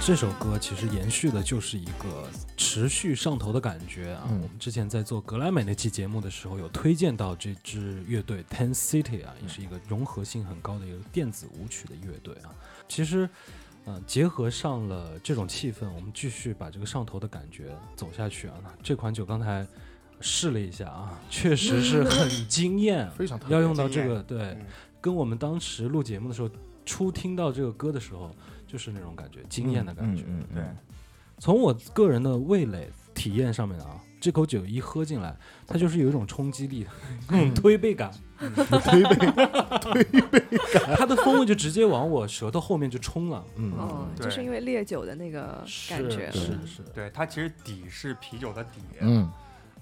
[0.06, 2.28] 这首歌其实延续的就是一个
[2.58, 4.28] 持续上头的感觉啊。
[4.30, 12.52] 嗯我们之前在做格莱美那期节目的时候，有推荐到这支乐队 Ten City 啊，也是一个融合性很高的一个电子舞曲的乐队啊。
[12.90, 13.30] 其实，
[13.86, 18.56] 嗯、结合上了这种气氛，我们继续把这个上头的感觉走下去啊。
[18.84, 19.66] 这款酒刚才
[20.20, 24.42] 试了一下啊，确实是 很惊艳，非常特别要用到这个对。
[24.42, 24.66] 嗯
[25.00, 26.50] 跟我们当时录节目的时候，
[26.86, 28.34] 初听到这个歌的时候，
[28.74, 30.24] 就是那种感觉，惊艳的感觉。
[30.28, 30.64] 嗯嗯对，
[31.38, 36.88] 从我个人的味蕾体验上面啊，这口酒一喝进来，它就是有一种冲击力，
[37.30, 39.16] 那种推背感，推背，
[39.80, 40.42] 推背
[40.74, 43.46] 感， 它的风味就直接往我舌头后面就冲了。
[43.58, 46.32] 嗯，哦，就是因为烈酒的那个感觉。
[46.32, 49.30] 是是是，对，它其实底是啤酒的底，嗯，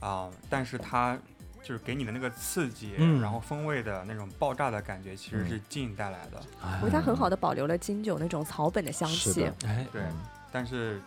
[0.02, 1.18] 啊、但是它
[1.64, 3.22] 就是给你的那个刺激，嗯。
[3.22, 5.50] 然后风味的那种爆炸的感觉，其实嗯。
[5.50, 6.42] 是劲带来的。
[6.64, 6.80] 哎。
[6.82, 10.02] 我觉得它很好的保留了金酒那种草本的香气，哎，对，
[10.52, 11.02] 但是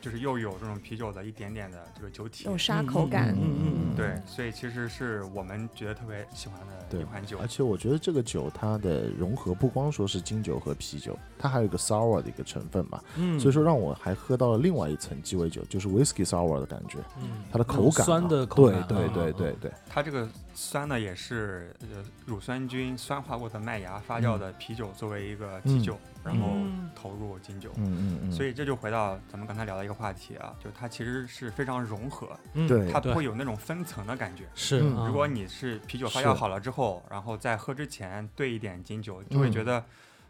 [0.00, 2.44] 就是又有这种啤酒的一点点的这个酒体。
[2.44, 3.34] 有，沙口感。
[3.34, 7.36] 嗯嗯嗯对，所以其实是我们觉得特别喜欢的一款酒。
[7.38, 7.48] 而。
[7.48, 17.42] 且我觉得这个酒它的融合不光说是金酒和啤酒，它还有一个 sour 的一个成分嘛，嗯，所以说让我还喝到了另外一层鸡尾酒，就是 whisky sour 的感觉，嗯。
[17.50, 27.70] 它的口感啊、酸的口感，对对啊对对，对，它这个酸呢，也是呃乳酸菌酸化过的麦芽发酵的啤酒作为一个基酒，然后嗯投入金酒。
[27.76, 34.44] 嗯嗯嗯，所以这就回到咱们刚才聊的一个话题啊，就它其实是非常融合，嗯对它不会有那种分层的感觉。
[34.54, 39.82] 是如果你是啤酒发酵好了之后，然后在喝之前兑一点金酒，就会嗯觉得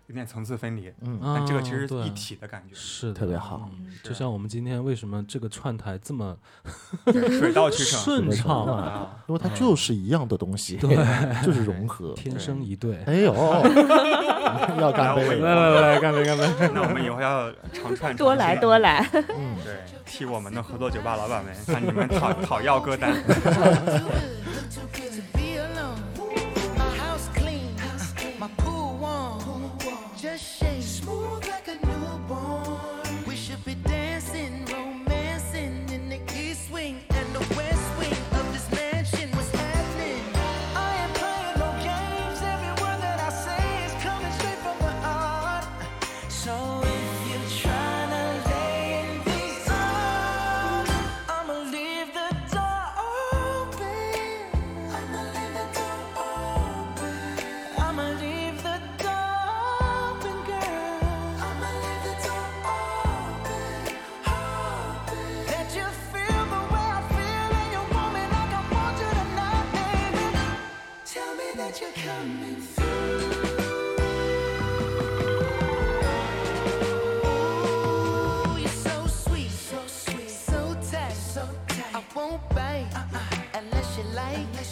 [0.09, 0.93] 有点层次分离。
[1.01, 1.19] 嗯。
[1.21, 3.71] 啊但这个其实是一体的感觉，是特别好。
[3.73, 6.37] 嗯就像我们今天为什么这个串台这么
[7.07, 8.01] 水到渠成。
[8.05, 8.83] 顺畅啊。
[8.83, 10.97] 啊，因为它就是一样的东西，对。
[11.45, 12.13] 就是融合。
[12.19, 13.03] 天生一对。
[13.05, 13.33] 哎呦，
[14.79, 15.39] 要干杯。
[15.39, 16.45] 来来来来，干杯干杯！
[16.75, 23.15] 那我们以后要常串多来多来，嗯，对，替我们的合作酒吧老板们向你们讨讨要歌单。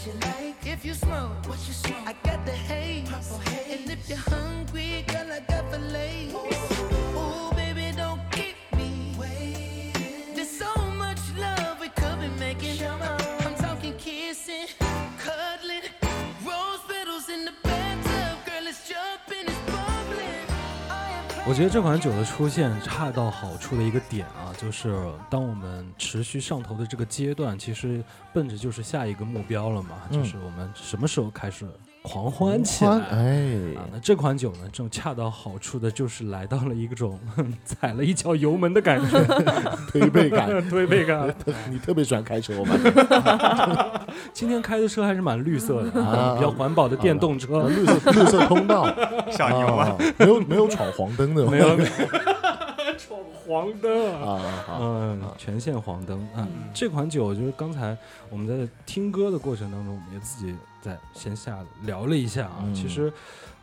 [0.06, 0.66] You like.
[0.66, 1.95] If you smoke, what you smoke?
[21.48, 24.96] 我觉得这款酒的出现恰到好处的一个点啊，就是
[25.30, 28.02] 当我们持续上头的这个阶段，其实
[28.34, 30.18] 奔着就是下一个目标了嘛，嗯。
[30.20, 31.64] 就是我们什么时候开始
[32.06, 32.90] 狂欢起来？
[33.10, 33.46] 哎
[33.76, 37.18] 啊，，那这款酒呢，这种恰到好处的，就是来到了一种
[37.66, 39.20] 踩了一脚油门的感觉，
[39.90, 40.46] 推背感。
[40.70, 41.34] 推背感。
[41.68, 42.74] 你特别喜欢开车吗？
[44.32, 48.86] 今天开的车还是蛮绿色的啊比较环保的电动车，绿色绿色通道，
[49.30, 51.88] 小牛啊，啊，没有没有闯黄灯的，没有闯
[53.46, 54.66] 黄灯啊。
[54.80, 56.46] 嗯，全线黄灯啊！
[56.74, 57.96] 这款酒就是刚才
[58.30, 62.58] 我们在听歌的过程当中，我们也自己在线下聊了一下啊。
[62.64, 63.12] 嗯其实，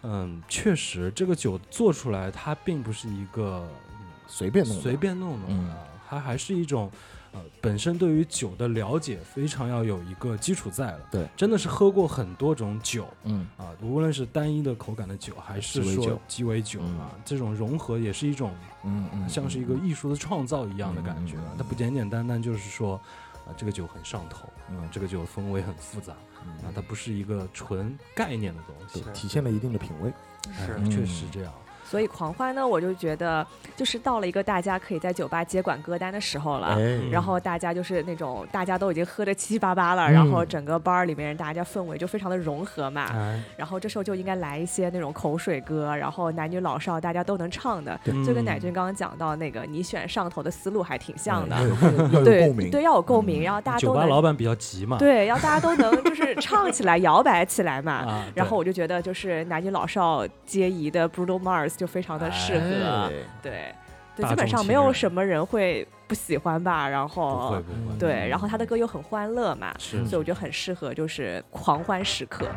[0.03, 3.67] 嗯，确实这个酒做出来，它并不是一个
[3.99, 5.79] 嗯随便弄，随便弄弄嗯的啊，
[6.09, 6.89] 它还是一种。
[7.33, 18.53] 呃，本身对于酒的了解非常要有一个基础在了，对，真的是喝过很多种酒嗯，啊，无论是单一的口感的酒，还是说鸡尾酒啊，这种融合也是一种
[18.83, 23.01] 嗯嗯，像是一个艺术的创造一样的感觉它不简简单单就是说，
[23.47, 26.13] 啊，这个酒很上头，啊嗯，这个酒风味很复杂，
[26.45, 30.13] 嗯啊，它不是一个纯概念的东西，体现了一定的品味，
[30.59, 31.51] 哎是确实这样。
[31.93, 36.69] 所以狂欢呢，我就觉得就是到了一个大家可以在酒吧接管歌单的时候了。
[36.69, 43.05] 哎，然后大家就是那种大家都已经喝的七七八八了，嗯然后整个 bar 里面大家氛围就非常的融合嘛。
[43.13, 51.55] 哎，然后这时候就应该来一些那种口水歌，然后男女老少大家都能唱的，就跟嗯乃俊刚刚讲到那个你选上头的思路还挺像的。
[52.25, 57.93] 对共鸣，对，要有共鸣，嗯然后大家酒都能吧老板比较急嘛，对，要大家都能就是唱起来、 摇摆起来嘛。
[57.93, 63.11] 啊，然后我就觉得，就是男女老少皆宜的 Bruno Mars 就非常的适合，哎。
[63.41, 63.75] 对，
[64.15, 66.87] 对，基本上没有什么人会不喜欢吧。
[66.87, 72.47] 然不后会不会，对，然后他的歌又很欢乐嘛，所以我觉得很适合就是狂欢时刻。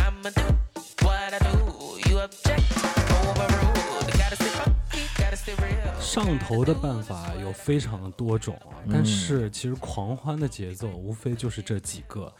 [0.01, 0.47] I'ma do
[1.03, 1.57] what I do,
[2.09, 2.62] you object,
[3.09, 4.07] overruled.
[4.18, 5.93] Gotta stay funky, gotta stay real.
[6.01, 8.59] 上头的办法有非常的多种，
[8.91, 12.33] 但是其实狂欢的节奏无非就是这几个。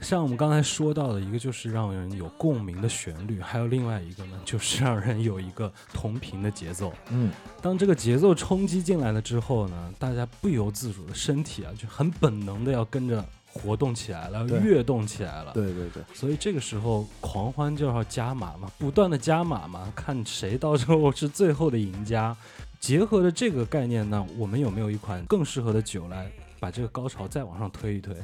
[0.00, 6.92] 像我们刚才说到的，一个就是让人有共鸣的旋律，还有另外一个呢，就是让人有一个同频的节奏。
[7.10, 7.30] 嗯，
[7.60, 15.52] 当这个节奏冲击进来了之后呢，大家不由自主的身体啊，就很本能的要跟着活动起来了，对跃动起来了。
[15.52, 22.36] 对对对，所以这个时候狂欢就要加码嘛，不断的加码嘛，看谁到时候是最后的赢家。
[22.80, 28.16] 结合着这个概念呢，我们有没有一款更适合的酒来把这个高潮再往上推一推？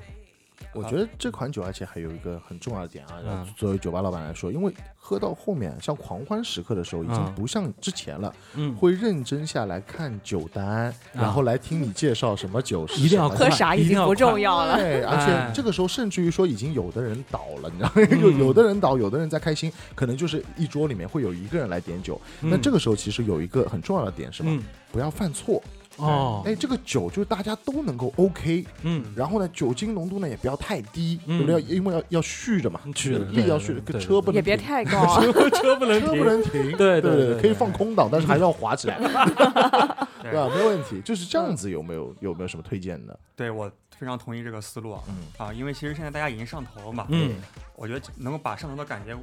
[0.76, 14.76] 我觉得这款酒，而且还有一个很重要的点啊，嗯作为酒吧老板来说，因为喝到后面，像狂欢时刻的时候，已经嗯不像之前了，嗯，会认真下来看酒单，然后来听你介绍什么酒是一定要什么喝啥已经不重要了。
[14.76, 18.06] 对，而哎且这个时候甚至于说已经有的人倒了，你知道吗？
[18.20, 22.20] 就有的人倒，有的人在开心，可能就是一桌里面会有一个人来点酒。
[22.40, 24.52] 那这个个时候其实有一个很重要的点是什么？
[24.54, 24.62] 嗯
[24.92, 25.62] 不要犯错。
[25.96, 31.62] 哦，哎，这个酒就是大家都能够 OK，嗯，然后呢，酒精浓度呢也不要太低，嗯对不对？
[31.62, 35.20] 因为要要续着嘛，续着力要续着，对对对车不能也别太高 啊，
[35.54, 40.48] 车不能车停不能停，对对对对，可以放空档，但是还是要 滑起来，对对吧？
[40.54, 41.70] 没有问题，就是这样子。
[41.70, 43.18] 有没有有没有什么推荐的？
[43.34, 47.34] 对我非常同意这个思路啊嗯啊，因为其实现在大家已经上头了嘛，嗯，
[47.74, 49.16] 我觉得能够把上头的感觉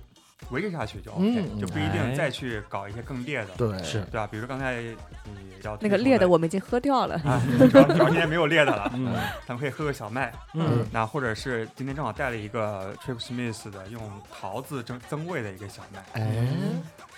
[0.49, 1.89] 维持下去就嗯 OK，、就不一哎。
[1.89, 4.01] 定再去搞一些更烈的，对，是。
[4.11, 4.27] 对吧？
[4.29, 4.95] 比如刚才你
[5.63, 7.15] 要那个烈的我们已经喝掉了。
[7.25, 7.41] 啊，
[7.71, 9.13] 主要主要今天没有烈的了，嗯。
[9.47, 10.85] 咱们可以喝个小麦，嗯。
[10.91, 16.47] 那或者是今天正好带了一个 Trip Smith 的用桃子增增味的一个小麦，哎，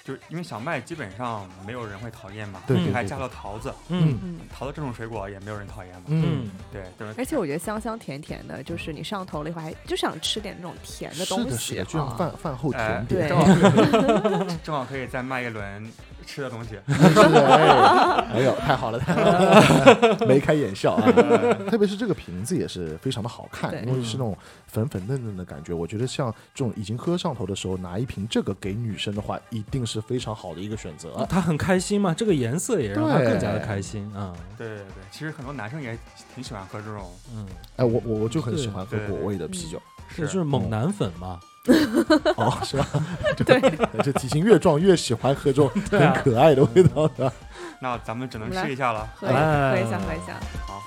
[0.05, 4.39] 就是因为小麦基本上没有人会讨厌嘛，对对还对加了桃子，嗯嗯。
[4.55, 6.03] 桃子这种水果也没有人讨厌嘛。
[6.09, 12.15] 嗯，对，就是而且我觉得香香甜甜的，就是你上头了以后，还就想吃点那种甜的东是的，是西的，就像啊。
[12.15, 13.27] 饭饭后哎甜点。
[13.27, 15.91] 对正好 正好可以再卖一轮
[16.25, 16.77] 吃的东西。
[16.87, 21.11] 哎哎呦，太好了，太好了， 眉开眼笑啊！
[21.69, 25.73] 特别是这个瓶子也是非常的好看，因为是那种粉粉嫩嫩的感觉。
[25.73, 31.25] 我觉得像这种已经喝上头的时候，拿一瓶这个给女生的话，一定是非常好的一个选择。
[31.29, 34.33] 他很开心嘛，这个颜色也让她更加的开心啊。
[34.57, 35.97] 对对对，其实很多男生也
[36.33, 37.45] 挺喜欢喝这种，嗯，
[37.77, 39.81] 哎，我我我就很喜欢喝果味的啤酒。
[40.07, 41.39] 是就是猛男粉嘛。
[42.37, 42.87] 哦，是吧？
[43.45, 43.59] 对，
[44.03, 47.31] 这体型越壮越喜欢喝这种很可爱的味道的。
[47.79, 49.07] 那咱们只能试一下了。
[49.15, 50.33] 喝一下，哎喝一下，喝一下。
[50.67, 50.81] 好，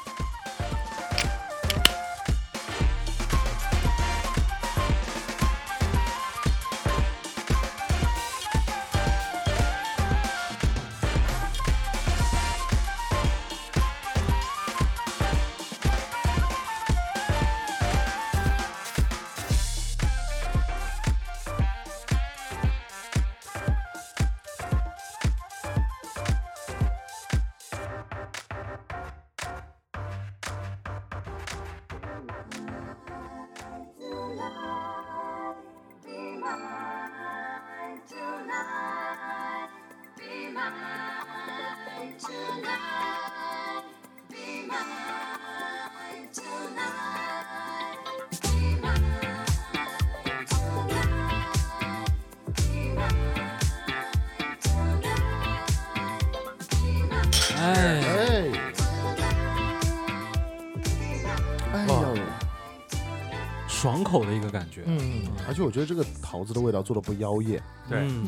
[63.88, 64.82] 爽口的一个感觉。
[64.84, 68.26] 嗯，而且我觉得这个桃子的味道做的不妖艳，对，嗯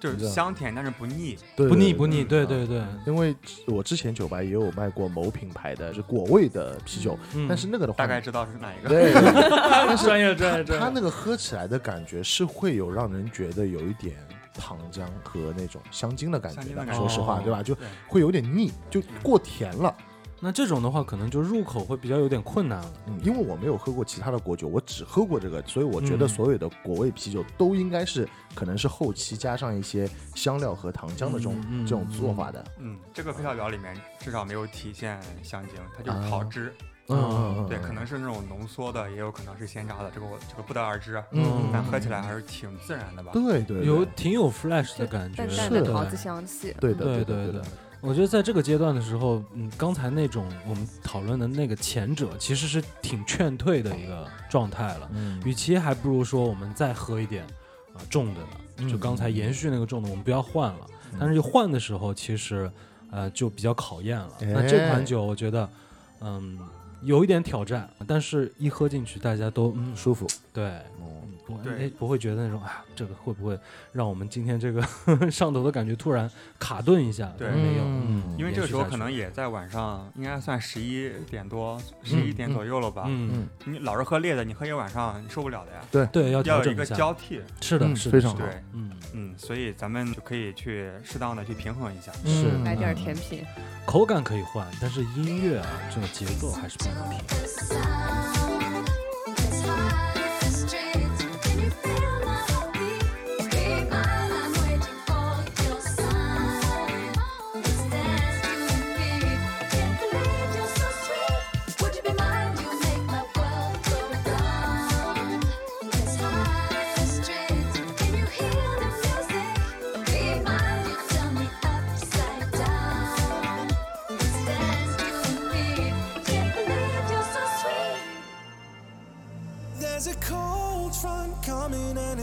[0.00, 1.38] 就是香甜，但是不腻。
[1.54, 2.84] 对不腻不腻，对对对对。
[3.06, 3.32] 因为
[3.68, 8.88] 我之前酒吧也有卖过某品牌的是果味的啤酒，嗯但是那个的话，大概知道是哪一个。
[8.88, 10.84] 对，但是 专业专业专业。
[10.84, 14.16] 它那个喝起来的感觉是会有让人觉得有一点
[14.52, 16.92] 糖浆和那种香精的感觉的。
[16.92, 17.62] 说实话，对吧？
[17.62, 17.76] 就
[18.08, 19.94] 会有点腻，就过甜了。
[20.44, 22.92] 那这种的话，可能就入口会比较有点困难了。
[23.06, 32.64] 嗯，因为我没有喝过其他的果酒，我只喝过这个，所以我觉得嗯所有的果味啤酒都应该是可能是后期加上一些香料和糖浆的这种、这种做法的。
[32.80, 36.74] 嗯，这个配料表里面至少没有体现香精，它就是桃汁。
[37.08, 41.14] 嗯嗯嗯，对，嗯可能是那种浓缩的，也有可能是鲜榨的，这个我这个不得而知。
[41.14, 43.30] 啊嗯但喝起来还是挺自然的吧。
[43.32, 46.74] 对对对有挺有 flash 的感觉，淡淡是的的桃子香气。
[46.80, 47.62] 对的对对的，
[48.02, 55.08] 我觉得在这个阶段的时候，嗯，刚才那种我们讨论的那个前者，其实是挺劝退的一个状态了。
[55.14, 57.44] 嗯与其还不如说我们再喝一点
[57.94, 60.86] 啊、重的呢，就刚才延续那个重的，我们不要换了。
[61.12, 62.70] 嗯但是换的时候，其实
[63.10, 64.30] 呃就比较考验了。
[64.40, 65.68] 哎那这款酒，我觉得
[66.20, 66.58] 嗯
[67.02, 70.26] 有一点挑战，但是一喝进去，大家都嗯舒服。
[70.52, 70.80] 对。
[71.58, 73.58] 不对哎不会觉得那种啊，这个会不会
[73.92, 74.82] 让我们今天这个
[75.30, 77.32] 上头的感觉突然卡顿一下？
[77.38, 83.04] 对没有，嗯因为这个时候可能也在晚上，应该算十一点多、十一点左右了吧。
[83.08, 86.06] 嗯，嗯，你老是喝烈的，你喝一晚上你受不了的呀。
[86.12, 86.86] 对，要调要有一个。
[86.92, 87.40] 交替。
[87.60, 92.12] 是的，嗯是的，非常好对，嗯，嗯，所以咱们就可以去适当的去平衡一下。
[92.24, 93.44] 是嗯来点甜品，
[93.86, 98.51] 口感可以换，但是音乐啊，这个节奏还是不能停。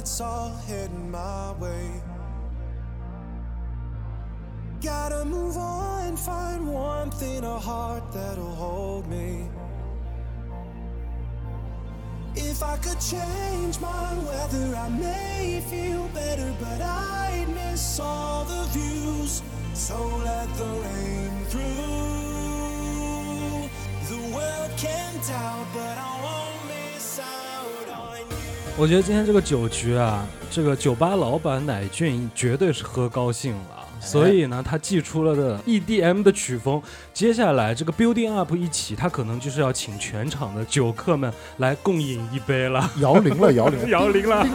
[0.10, 1.88] It's all heading my way.
[4.82, 9.48] Gotta move on, and find warmth in a heart that'll hold me.
[12.36, 18.64] If I could change my weather, I may feel better, but I'd miss all the
[18.78, 19.44] views.
[19.76, 19.96] So
[20.26, 21.90] let the rain through.
[24.12, 26.49] The world can doubt, but I won't
[28.80, 36.82] 我觉得今天这个酒局啊，这个酒吧老板乃俊绝对是喝高兴了，所以呢，他寄出了的 EDM 的曲风，
[37.14, 44.48] 接下来这个 building up 一起，他可能就是要请全场的酒客们来共饮一杯了，摇铃了，摇铃了， 摇铃了。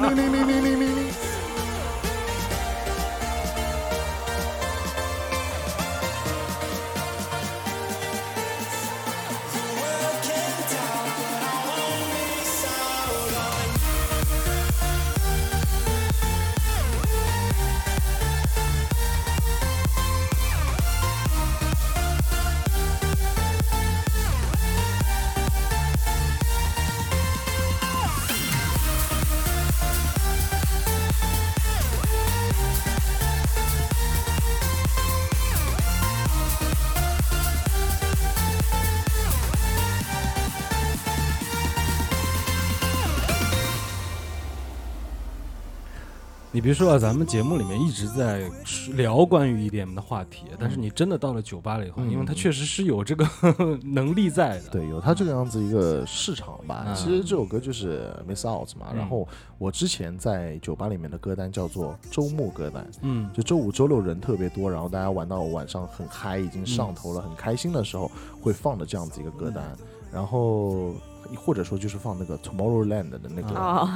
[46.75, 48.51] 说啊，咱们节目里面一直在
[48.95, 53.27] 聊关于 EDM 的话题，但是你真的到了酒吧了以后，嗯因为它确实是有这个
[53.83, 54.69] 能力在的。
[54.71, 56.85] 对，有它这个样子一个市场吧。
[56.89, 58.89] 嗯其实这首歌就是 Miss Out 嘛。
[58.91, 59.27] 嗯然后
[59.59, 68.11] 我之前在酒吧里面的歌单叫做周末歌单，嗯，就周五、周六人特别多，然后大家玩到晚上很嗨，已经上头了，很开心的时候
[68.41, 69.65] 会放的这样子一个歌单。
[70.13, 70.95] 然后
[71.37, 73.89] 或者说就是放那个 Tomorrowland 的那个哦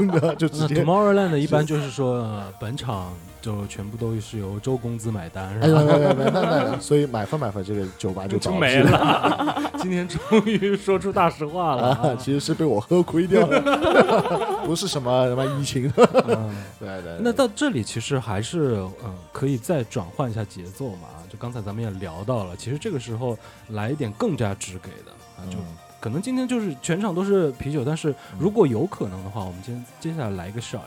[0.00, 0.82] 那个， 就直接。
[0.82, 5.82] Tomorrowland 一般就是说，呃本场就全部都是由周公子买单，哎是吧？
[5.82, 9.62] 呀，那那那，所以买分买分，这个酒吧就倒 闭就没了。
[9.78, 15.92] 今天终于说出大实话了啊，其实是被我喝亏掉了，不是什么什么疫情。
[15.96, 21.08] 嗯对对，那到这里其实还是嗯，可以再转换一下节奏嘛。
[21.28, 23.36] 就刚才咱们也聊到了，其实这个时候
[23.70, 25.64] 来一点更加直给的啊，就嗯
[26.00, 30.80] 可能今天就是全场都是啤酒，但是如果有可能的话，我们今天接下来来一个 shot。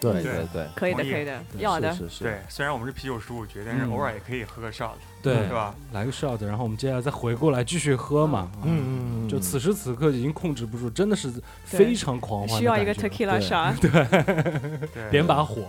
[0.00, 1.90] 对对对对，可以的，可以的，要的。
[1.94, 3.90] 是是对，虽然我们是啤酒十五局，但是嗯。
[3.90, 4.90] 偶尔也可以喝个 shot，
[5.22, 5.34] 对。
[5.44, 5.74] 是吧？
[5.92, 8.40] 来个 shot，然后我们接下来再回过来继续喝嘛。
[8.40, 11.32] 啊嗯就此时此刻已经控制不住，真的是
[11.64, 15.62] 非常狂欢的需要一个感觉 tequila shot，对，点 把火。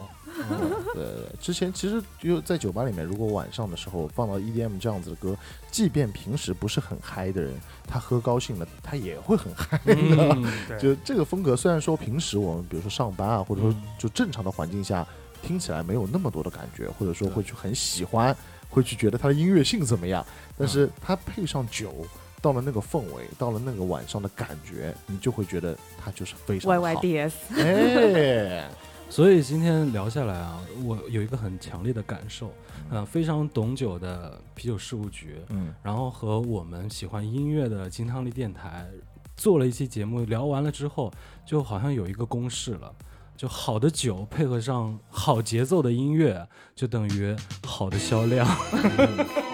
[0.49, 5.35] 嗯 对对对，之前其实就在酒吧里面，如果晚上的时候放到 EDM 这样子的歌，
[5.71, 7.53] 即便平时不是很嗨的人，
[7.87, 9.95] 他喝高兴了，他也会很嗨的。
[9.95, 10.45] 嗯，
[10.79, 15.05] 就这个风格，虽然说平时我们比如说上班啊，或者说嗯就正常的环境下，
[15.41, 18.35] 听起来没有那么多的感觉，或者说会去很喜欢，
[18.69, 20.25] 会去觉得它的音乐性怎么样，
[20.57, 21.93] 但是它配上酒。
[22.41, 26.83] 到了那个氛围，到了那个晚上的感觉，你就会觉得它就是非常 Y 好。
[26.83, 28.69] Y D S，哎，
[29.15, 32.51] 所以今天聊下来啊，我有一个很强烈的感受，
[32.89, 38.85] 呃，非常懂酒的啤酒事务局，嗯，然后和我们喜欢音乐的金汤力电台
[39.37, 41.09] 做了一期节目，聊完了之后，
[41.45, 42.93] 就好像有一个公式了。
[43.37, 47.33] 就好的酒配合上好节奏的音乐，就等于
[47.65, 48.45] 好的销量。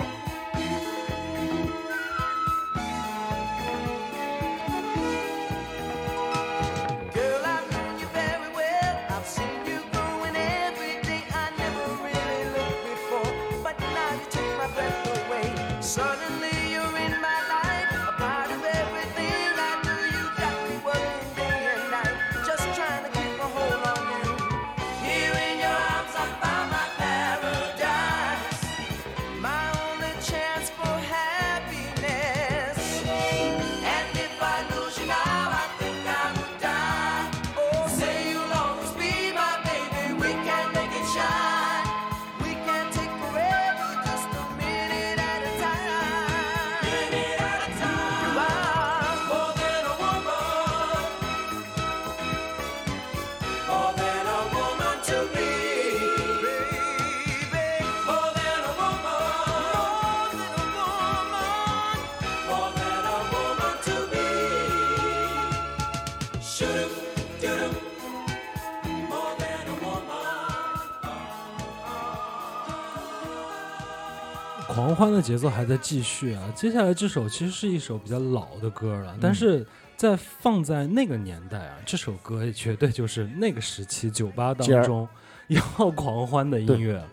[75.22, 76.52] 的节奏还在继续啊！
[76.56, 79.64] 接下来这首其实是一首比较老的歌了，但是
[79.95, 85.07] 在放在那个年代啊，这首歌也绝对就是那个时期酒吧当中
[85.48, 85.61] 要
[85.91, 87.03] 狂欢的音乐。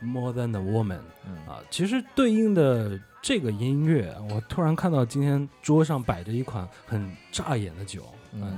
[0.00, 1.34] ，More than a woman 嗯。
[1.48, 8.04] 啊，其实对应的这个音乐，我突然看到今天桌上摆着一款很扎眼的酒，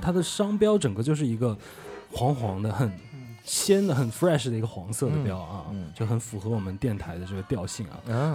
[0.01, 1.57] 它的商标整个就是一个
[2.11, 2.91] 黄黄的、很
[3.47, 5.63] 鲜的、很 fresh 的一个黄色的标啊，
[5.95, 7.95] 就很符合我们电台的这个调性啊。
[8.13, 8.33] 啊，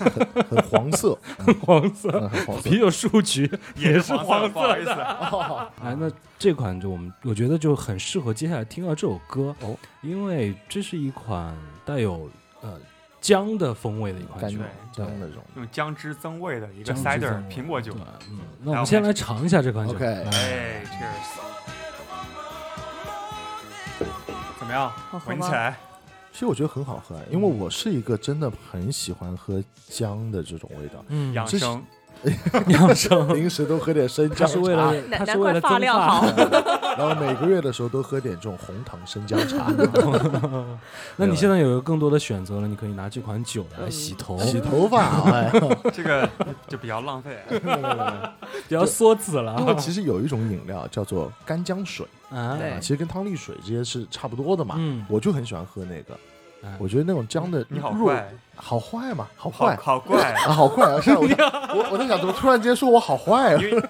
[0.00, 2.30] 很很黄色， 很黄色
[2.62, 2.78] 啤。
[2.80, 4.90] 酒数据也是黄色，不好意思。
[5.84, 11.54] 哎，那这款就我们我觉得就很适合接下来听到这首歌哦，因为这是一款
[11.84, 12.30] 带有
[12.62, 12.80] 呃
[13.20, 14.58] 姜的风味的一款酒，
[14.92, 15.42] 姜那种。
[15.56, 17.94] 用姜汁增味的一个 cider 苹果酒。
[18.30, 19.92] 嗯，那我们先来尝一下这款酒。
[19.92, 21.83] OK 哎，Cheers！
[24.74, 24.90] 怎么样？
[25.10, 25.18] 好？
[25.18, 25.76] 喝闻起来。
[26.32, 31.80] 其实我觉得很好喝，因为我是一个真的很喜欢喝姜的这种味道，养生，
[32.68, 36.24] 养生，平时都喝点生它姜是为了茶，它是为了发量好。
[36.96, 39.66] 然后每个月的时候都喝点这种红糖生姜茶，
[41.16, 45.50] 那你现在有一个更多的选择了，你可以拿这款酒来洗头，洗头发，哎，
[45.92, 46.28] 这个
[46.68, 47.36] 就比较浪费。
[48.68, 49.56] 比较缩子了。
[49.58, 52.56] 因为其实有一种饮料叫做干姜水，啊。
[52.80, 56.16] 其实跟汤力水这些是差不多的嘛，嗯，我就很喜欢喝那个，
[56.62, 61.00] 哎我觉得那种姜的你好弱怪，好坏嘛，好好坏好怪， 啊，好怪啊！
[61.02, 63.58] 是我我我在想，怎么突然间说我好坏啊？
[63.60, 63.82] 因为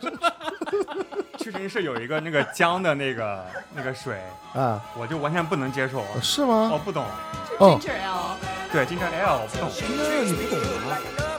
[1.38, 4.18] 屈臣氏有一个那个姜的那个那个水，
[4.54, 6.02] 啊，我就完全不能接受。
[6.22, 6.70] 是吗？
[6.72, 7.04] 我不懂，
[7.58, 9.70] 哦，Ginger ale，对，金城 L 我不懂。
[9.96, 10.58] 那你不懂
[10.90, 11.33] 啊？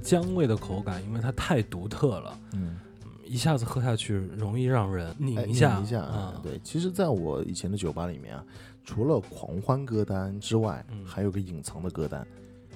[0.00, 2.78] 姜味的口感，因为它太独特了，嗯，
[3.24, 8.44] 一下子喝下去容易让人拧哎一下，拧一下啊嗯，对，其实在我以前的酒吧里面啊，
[8.84, 11.04] 除了狂欢歌单之外，嗯。
[11.04, 12.26] 还有个隐藏的歌单，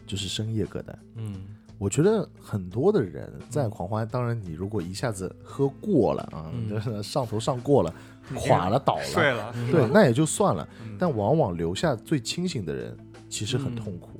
[0.06, 0.98] 就是深夜歌单。
[1.16, 1.44] 嗯。
[1.76, 6.68] 我觉得很多的人在狂欢，当然你如果一下子喝过了啊，嗯。
[6.68, 7.92] 就是上头上过了，
[8.36, 9.72] 垮了倒了，睡了，嗯。
[9.72, 10.66] 对，那也就算了。
[10.84, 10.96] 嗯。
[10.98, 12.96] 但往往留下最清醒的人，
[13.28, 13.76] 其实很嗯。
[13.76, 14.14] 痛苦。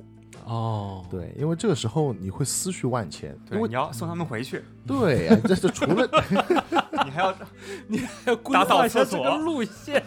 [0.45, 6.07] 哦，对，因为这个时候你会思绪万千，因对，为你要送他们回去，对呀，这是除了
[7.03, 7.35] 你还要
[7.87, 10.03] 你还要规打扫划一下厕所这个路线，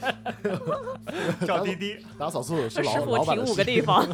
[1.46, 1.96] 叫滴滴。
[2.16, 4.06] 打扫厕所是老师傅老板的停五个地方，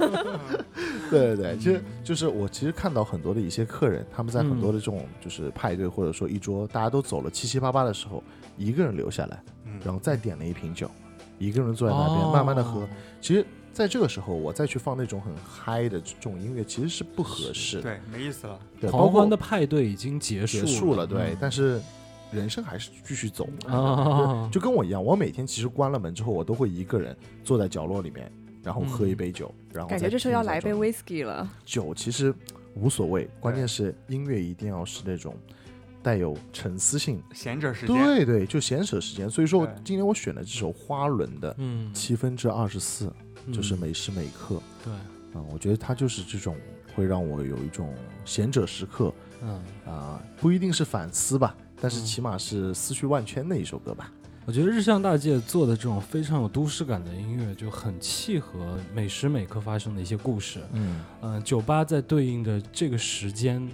[1.10, 8.22] 对对对，其实就是我其实看到很多的一些客人，他们在很多的这种就是派对或者说一桌大家都走了七七八八的时候，
[8.56, 10.90] 一个人留下来，嗯，然后再点了一瓶酒，
[11.38, 12.80] 一个人坐在那边慢慢的喝。
[12.80, 12.88] 哦。
[13.20, 17.82] 其实，在这个时候我再去放那种很嗨的这种音乐，其实是不合适的。
[17.82, 18.58] 对，没意思了。
[18.80, 21.80] 对，狂欢的派对已经结束结束了，对嗯，但是
[22.32, 23.48] 人生还是继续走。
[23.66, 28.30] 啊，就跟我一样，我每天其实关了门之后，我都会一个人坐在角落里面，
[28.62, 31.50] 然后喝一杯酒，然后感觉这时候要来一杯听一下这种 whisky 了。
[31.64, 32.32] 酒其实
[32.74, 35.36] 无所谓，关键是音乐一定要是那种
[36.02, 37.20] 带有沉思性。
[37.32, 39.28] 闲者时间，对对，就闲扯时间。
[39.28, 43.12] 所以说今天我选的这首花轮的嗯，七分之二十四，
[43.52, 46.56] 就是嗯每时每刻对，啊、我觉得它就是这种
[46.94, 47.94] 会让我有一种
[48.24, 49.12] 贤者时刻
[49.42, 49.62] 嗯。
[49.86, 54.12] 啊、不一定是反思吧，但是嗯起码是思绪万千的一首歌吧。
[54.46, 60.60] 我觉得日向大介做的这种非常有都市感的音乐，就很契合每时每刻发生的一些故事。
[60.72, 63.66] 嗯，嗯、酒吧在对应的这个时间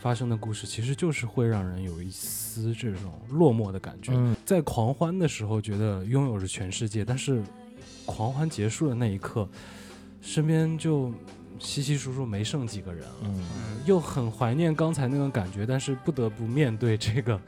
[0.00, 4.12] 发生的故事，其实就是会让人有一丝这种落寞的感觉。
[4.14, 7.42] 嗯在狂欢的时候，觉得拥有着全世界，但是
[8.06, 9.46] 狂欢结束的那一刻，
[10.22, 11.12] 身边就
[11.58, 13.30] 稀稀疏疏没剩几个人了。
[13.84, 17.40] 又很怀念刚才那种感觉，但是不得不面对这个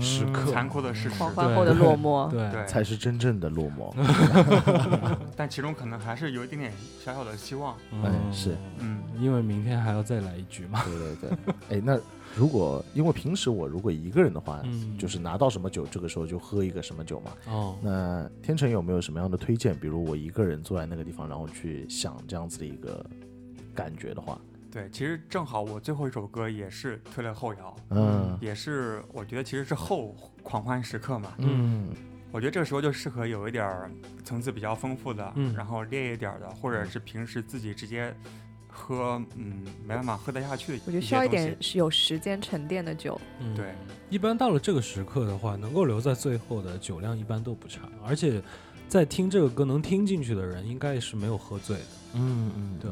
[0.00, 0.52] 时刻。
[0.52, 1.10] 残酷的事实。
[1.10, 3.94] 狂欢后的落寞，对，对，才是真正的落寞。
[5.36, 6.72] 但其中可能还是有一点点
[7.04, 7.76] 小小的希望。
[7.92, 10.82] 嗯是嗯，因为明天还要再来一局嘛。
[10.84, 11.98] 对对对，哎，那
[12.36, 14.96] 如果因为平时我如果一个人的话，嗯。
[14.98, 17.32] 就是拿到什么酒，这个时候就喝一个什么酒嘛。
[17.46, 19.74] 哦，那天成有没有什么样的推荐？
[19.78, 23.04] 比如我一个人坐在那个地方，然后去想这样子的一个
[23.74, 24.40] 感觉的话，
[24.70, 28.38] 对，其实正好我最后一首歌也是推了后摇，嗯。
[28.40, 31.32] 也是我觉得其实是后狂欢时刻嘛。
[31.38, 31.88] 嗯。
[32.32, 33.90] 我觉得这个时候就适合有一点
[34.24, 35.54] 层次比较丰富的，嗯。
[35.54, 38.14] 然后烈一点儿的，或者是平时自己直接
[38.76, 43.18] 喝，嗯，没办法喝得下去我觉得需要一点是有时间沉淀的酒。
[43.40, 43.74] 嗯对，
[44.10, 48.42] 一般到了这个时刻的话，能够留在最后的酒量一般都不差，而且
[48.88, 51.84] 在听这个歌能听进去的人，应该也是没有喝醉的。
[52.14, 52.90] 嗯嗯，对，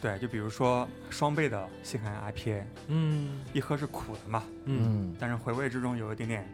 [0.00, 6.48] 对，就比如说双倍的西海岸 IPA，嗯一喝是苦的嘛，嗯嗯但是回味之中有一点点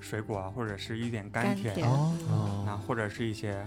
[0.00, 2.14] 水果啊，或者是一点甘甜，甘甜哦
[2.66, 3.66] 那哦，或者是一些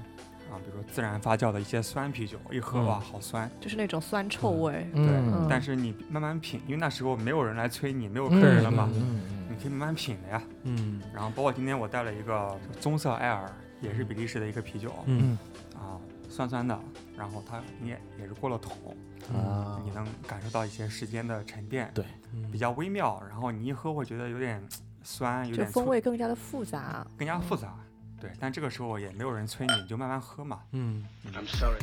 [0.55, 4.87] 啊，比如说自然发酵的一些酸啤酒，一喝嗯哇好酸，就是那种酸臭味。
[4.93, 10.41] 对，嗯但是你慢慢品，因为那时候没有人来催你，没有客嗯人了嘛，嗯你可以慢慢品的呀。
[10.63, 13.51] 嗯然后包括今天我带了一个棕色艾尔，
[13.81, 15.37] 也是比利时的一个啤酒，嗯
[15.75, 15.99] 啊，
[16.29, 16.79] 酸酸的，
[17.17, 18.95] 然后它你也也是过了桶，
[19.33, 23.21] 嗯啊你能感受到一些时间的沉淀，对嗯，比较微妙。
[23.29, 24.61] 然后你一喝会觉得有点
[25.03, 27.05] 酸，有就点醋风味更加的复杂。
[27.17, 27.75] 更加复杂。
[28.20, 30.60] 对，但这个时候也没有人催你，你就慢慢喝嘛。
[30.72, 31.04] 嗯
[31.34, 31.80] I'm sorry.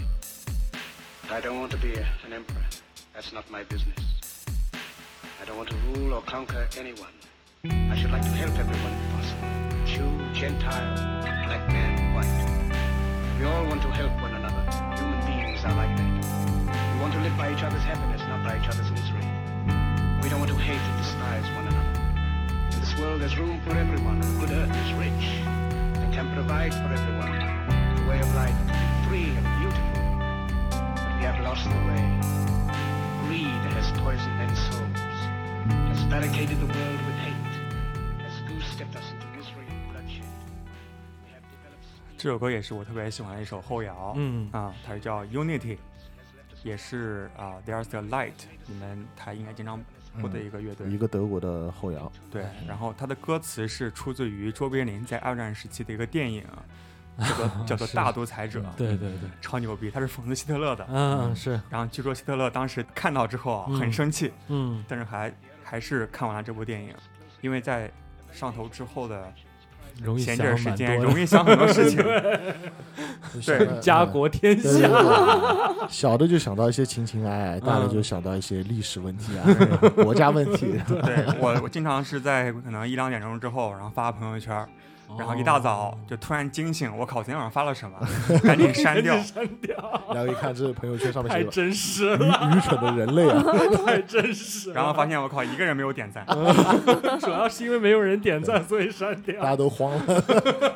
[1.30, 2.64] I don't want to be an emperor.
[3.14, 4.00] That's not my business.
[5.42, 7.12] I don't want to rule or conquer anyone.
[7.66, 9.50] I should like to help everyone if possible.
[9.86, 10.96] Jew, Gentile,
[11.46, 12.30] black man, white.
[13.40, 14.64] We all want to help one another.
[14.96, 16.24] Human beings are like that.
[16.94, 19.26] We want to live by each other's happiness, not by each other's misery.
[20.22, 22.00] We don't want to hate and despise one another.
[22.72, 25.61] In this world, there's room for everyone, and good earth is rich and
[26.12, 30.02] can provide for everyone a way of life to be free and beautiful.
[30.96, 32.04] But we have lost the way.
[33.28, 35.00] Greed has poisoned men's souls,
[35.92, 37.56] has barricaded the world with hate,
[38.24, 40.32] has goose-stepped us into misery and bloodshed.
[41.26, 45.78] We have developed 这首歌也是我特别喜欢的一首后摇，嗯啊，它是叫 Unity，
[46.64, 49.84] 也是啊 There's the Light，你们台应该经常
[50.21, 56.45] 播的一个乐队，一个德国的后摇，对，然后它的歌词是出自于卓别林在二战时期的一个电影，
[57.19, 64.85] 叫做叫做《大独裁者》，对对对，超牛逼，他是讽刺希特勒的，嗯是，然后据说希特勒当时看到之后很生气，嗯。
[64.89, 65.33] 但是还
[65.63, 66.95] 还是看完了这部电影，
[67.41, 67.91] 因为在
[68.33, 69.33] 上头之后的
[70.03, 71.99] 容易闲想着时间蛮多的容易想很多事情，
[73.45, 74.89] 对 家国天下，
[75.89, 79.45] 小的就想到一些情情爱爱，大的就想到一些历史问题啊、
[79.97, 80.81] 国家问题。
[80.89, 84.69] 对我我经常是在可能一两点钟之后，然后发朋友圈儿。
[85.19, 87.17] 然后一大早就突然惊醒，我靠！
[87.23, 87.99] 昨天晚上发了什么？
[88.43, 89.19] 赶紧删掉。
[89.23, 89.77] 删掉，
[90.15, 93.43] 然后一看，这是朋友圈上面写的太真实愚了， 愚蠢的人类啊！
[93.85, 94.75] 太真实了。
[94.75, 96.25] 然后发现我靠，一个人没有点赞。
[97.21, 99.43] 主要是因为没有人点赞，所以删掉。
[99.43, 100.21] 大家都慌了，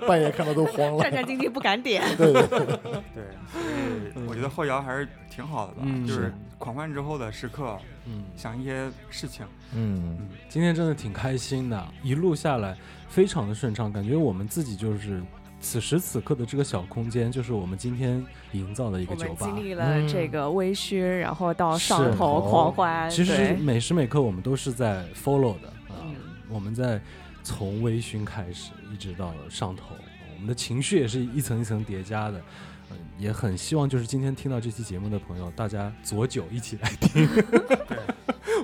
[0.06, 1.12] 半夜看到都慌了战。
[1.12, 2.02] 战兢兢不敢点。
[2.16, 2.66] 对对对，
[3.14, 7.76] 对，我觉得后摇还是挺好的吧，嗯就是狂欢之后的时刻，
[8.06, 9.44] 嗯，想一些事情。
[9.74, 12.76] 嗯，今天真的挺开心的，一路下来
[13.08, 15.22] 非常的顺畅，感觉我们自己就是
[15.60, 19.46] 此时此刻的这个小空间，就是我们今天营造的一个酒吧。
[19.46, 26.14] 经历了这个微醺，然后到上头狂欢，其实每时每刻我们都是在 follow 的啊、嗯
[26.48, 27.00] 我们在
[27.42, 29.96] 从微醺开始，一直到上头，
[30.34, 32.40] 我们的情绪也是一层一层叠加的。
[33.18, 37.28] 嗯，也很希望就是今天听到这期节目的朋友，大家左酒一起来 听，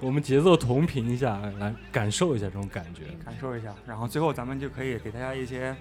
[0.01, 3.05] 我们节奏同频一下，来感受一下这种感觉。
[3.25, 5.75] 感受一下，然后最后咱们就可以给大家一些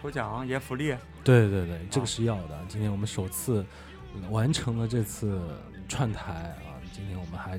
[0.00, 0.94] 抽奖、一些福利。
[1.22, 2.58] 对对对，这个是要的。
[2.68, 3.64] 今天我们首次
[4.14, 5.40] 嗯完成了这次
[5.88, 7.58] 串台啊，今天我们还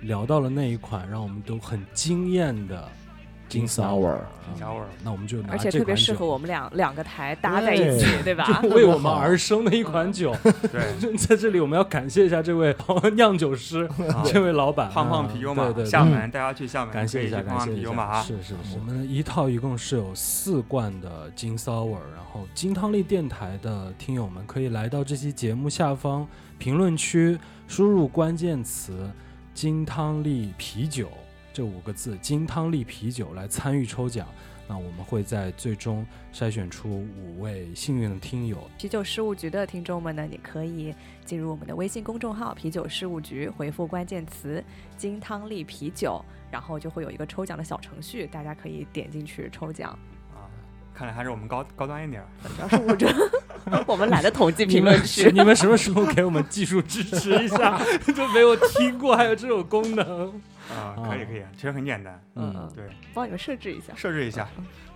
[0.00, 2.90] 聊到了那一款让我们都很惊艳的
[3.52, 4.16] 金 sour，
[4.56, 8.62] 金 sour 那我们就拿而且特别适合我们两两个台搭在一起，对吧？
[8.62, 10.34] 为我们 而生的一款酒。
[10.72, 12.74] 对，在这里我们要感谢一下这位
[13.14, 13.86] 酿酒师，
[14.24, 17.80] 这位老板胖胖啊啤酒马，对对对厦门，大家去厦门感谢一下，感谢一下。
[17.80, 18.22] 啤酒马啊。
[18.22, 26.26] 是是是，我们一套一共是有四罐的金 sour，然后金汤力电台的听友们可以来到这期节目下方
[26.56, 27.38] 评论区，
[27.68, 29.10] 输入关键词
[29.52, 31.08] “金汤力啤酒”
[31.52, 34.26] 这五个字，金汤力啤酒来参与抽奖。
[34.68, 44.64] 那我们会在最终筛选出五位幸运的听友，啤酒事务局的听众们呢，你可以进入我们的微信公众号“啤酒事务局”，回复关键词
[44.96, 49.90] “金汤力啤酒”，然后就会有一个抽奖的小程序，大家可以点进去抽奖。
[50.32, 50.46] 啊，
[50.94, 52.28] 看来还是我们高高端一点儿。
[52.56, 53.12] 主要是我这
[53.86, 55.30] 我们懒得统计评论们区。
[55.32, 57.78] 你们什么时候给我们技术支持一下？
[58.14, 60.40] 就没有听过还有这种功能。
[60.76, 62.20] 啊，可以可以，其实很简单。
[62.34, 62.84] 嗯嗯，对，
[63.14, 63.92] 帮你们设置一下。
[63.96, 64.48] 设置一下。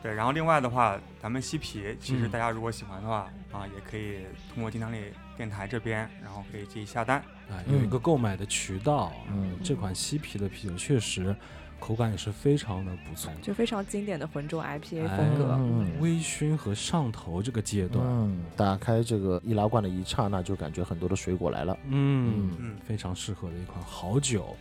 [0.02, 4.20] 对，然后另外的话，咱们西皮，其实嗯大家如果喜欢的话，啊，也可以
[4.52, 4.98] 通过金汤力
[5.36, 7.18] 电台这边，然后可以自己下单。
[7.50, 9.12] 啊，有一个购买的渠道。
[9.28, 11.34] 嗯这款西皮的啤酒确实
[11.80, 15.56] 口感也是非常的不错，就非常经典的浑浊 IPA 哎风格。
[15.58, 21.76] 嗯微醺和上头这个阶段，嗯，打开这个易拉罐的一刹那，就感觉很多的水果来了。
[21.88, 24.56] 嗯嗯非常适合的一款好酒。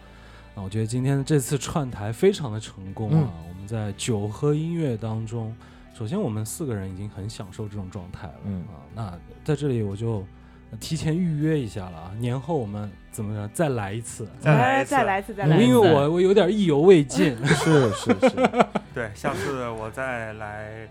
[0.55, 3.29] 那我觉得今天的这次串台非常的成功啊！
[3.49, 5.53] 我们在酒和音乐当中，
[5.93, 10.25] 首先我们四个人已经很享受这种状态了，嗯啊，那在这里我就
[10.79, 14.27] 提前预约一下了啊，年后我们怎么着再来一次？
[14.43, 15.65] 哎，再来一次再来一次，再来一次。
[15.65, 18.29] 因为我我有点意犹未尽，是 是是，
[18.95, 20.87] 对，下次我再来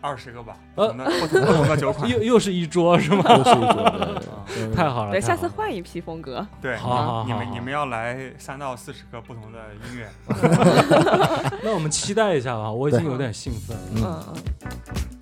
[0.00, 1.10] 二十个吧，不呃同的
[1.46, 2.08] 不同的酒款。
[2.08, 3.22] 又又是一桌是吗？
[4.74, 6.46] 太好了，对，下次换一批风格。
[6.62, 6.78] 对，
[7.26, 9.58] 你们你们要来三到四十个不同的
[9.90, 10.08] 音乐。
[11.62, 14.24] 那我们期待一下吧，我已经有点兴奋了。
[14.30, 15.17] 嗯嗯。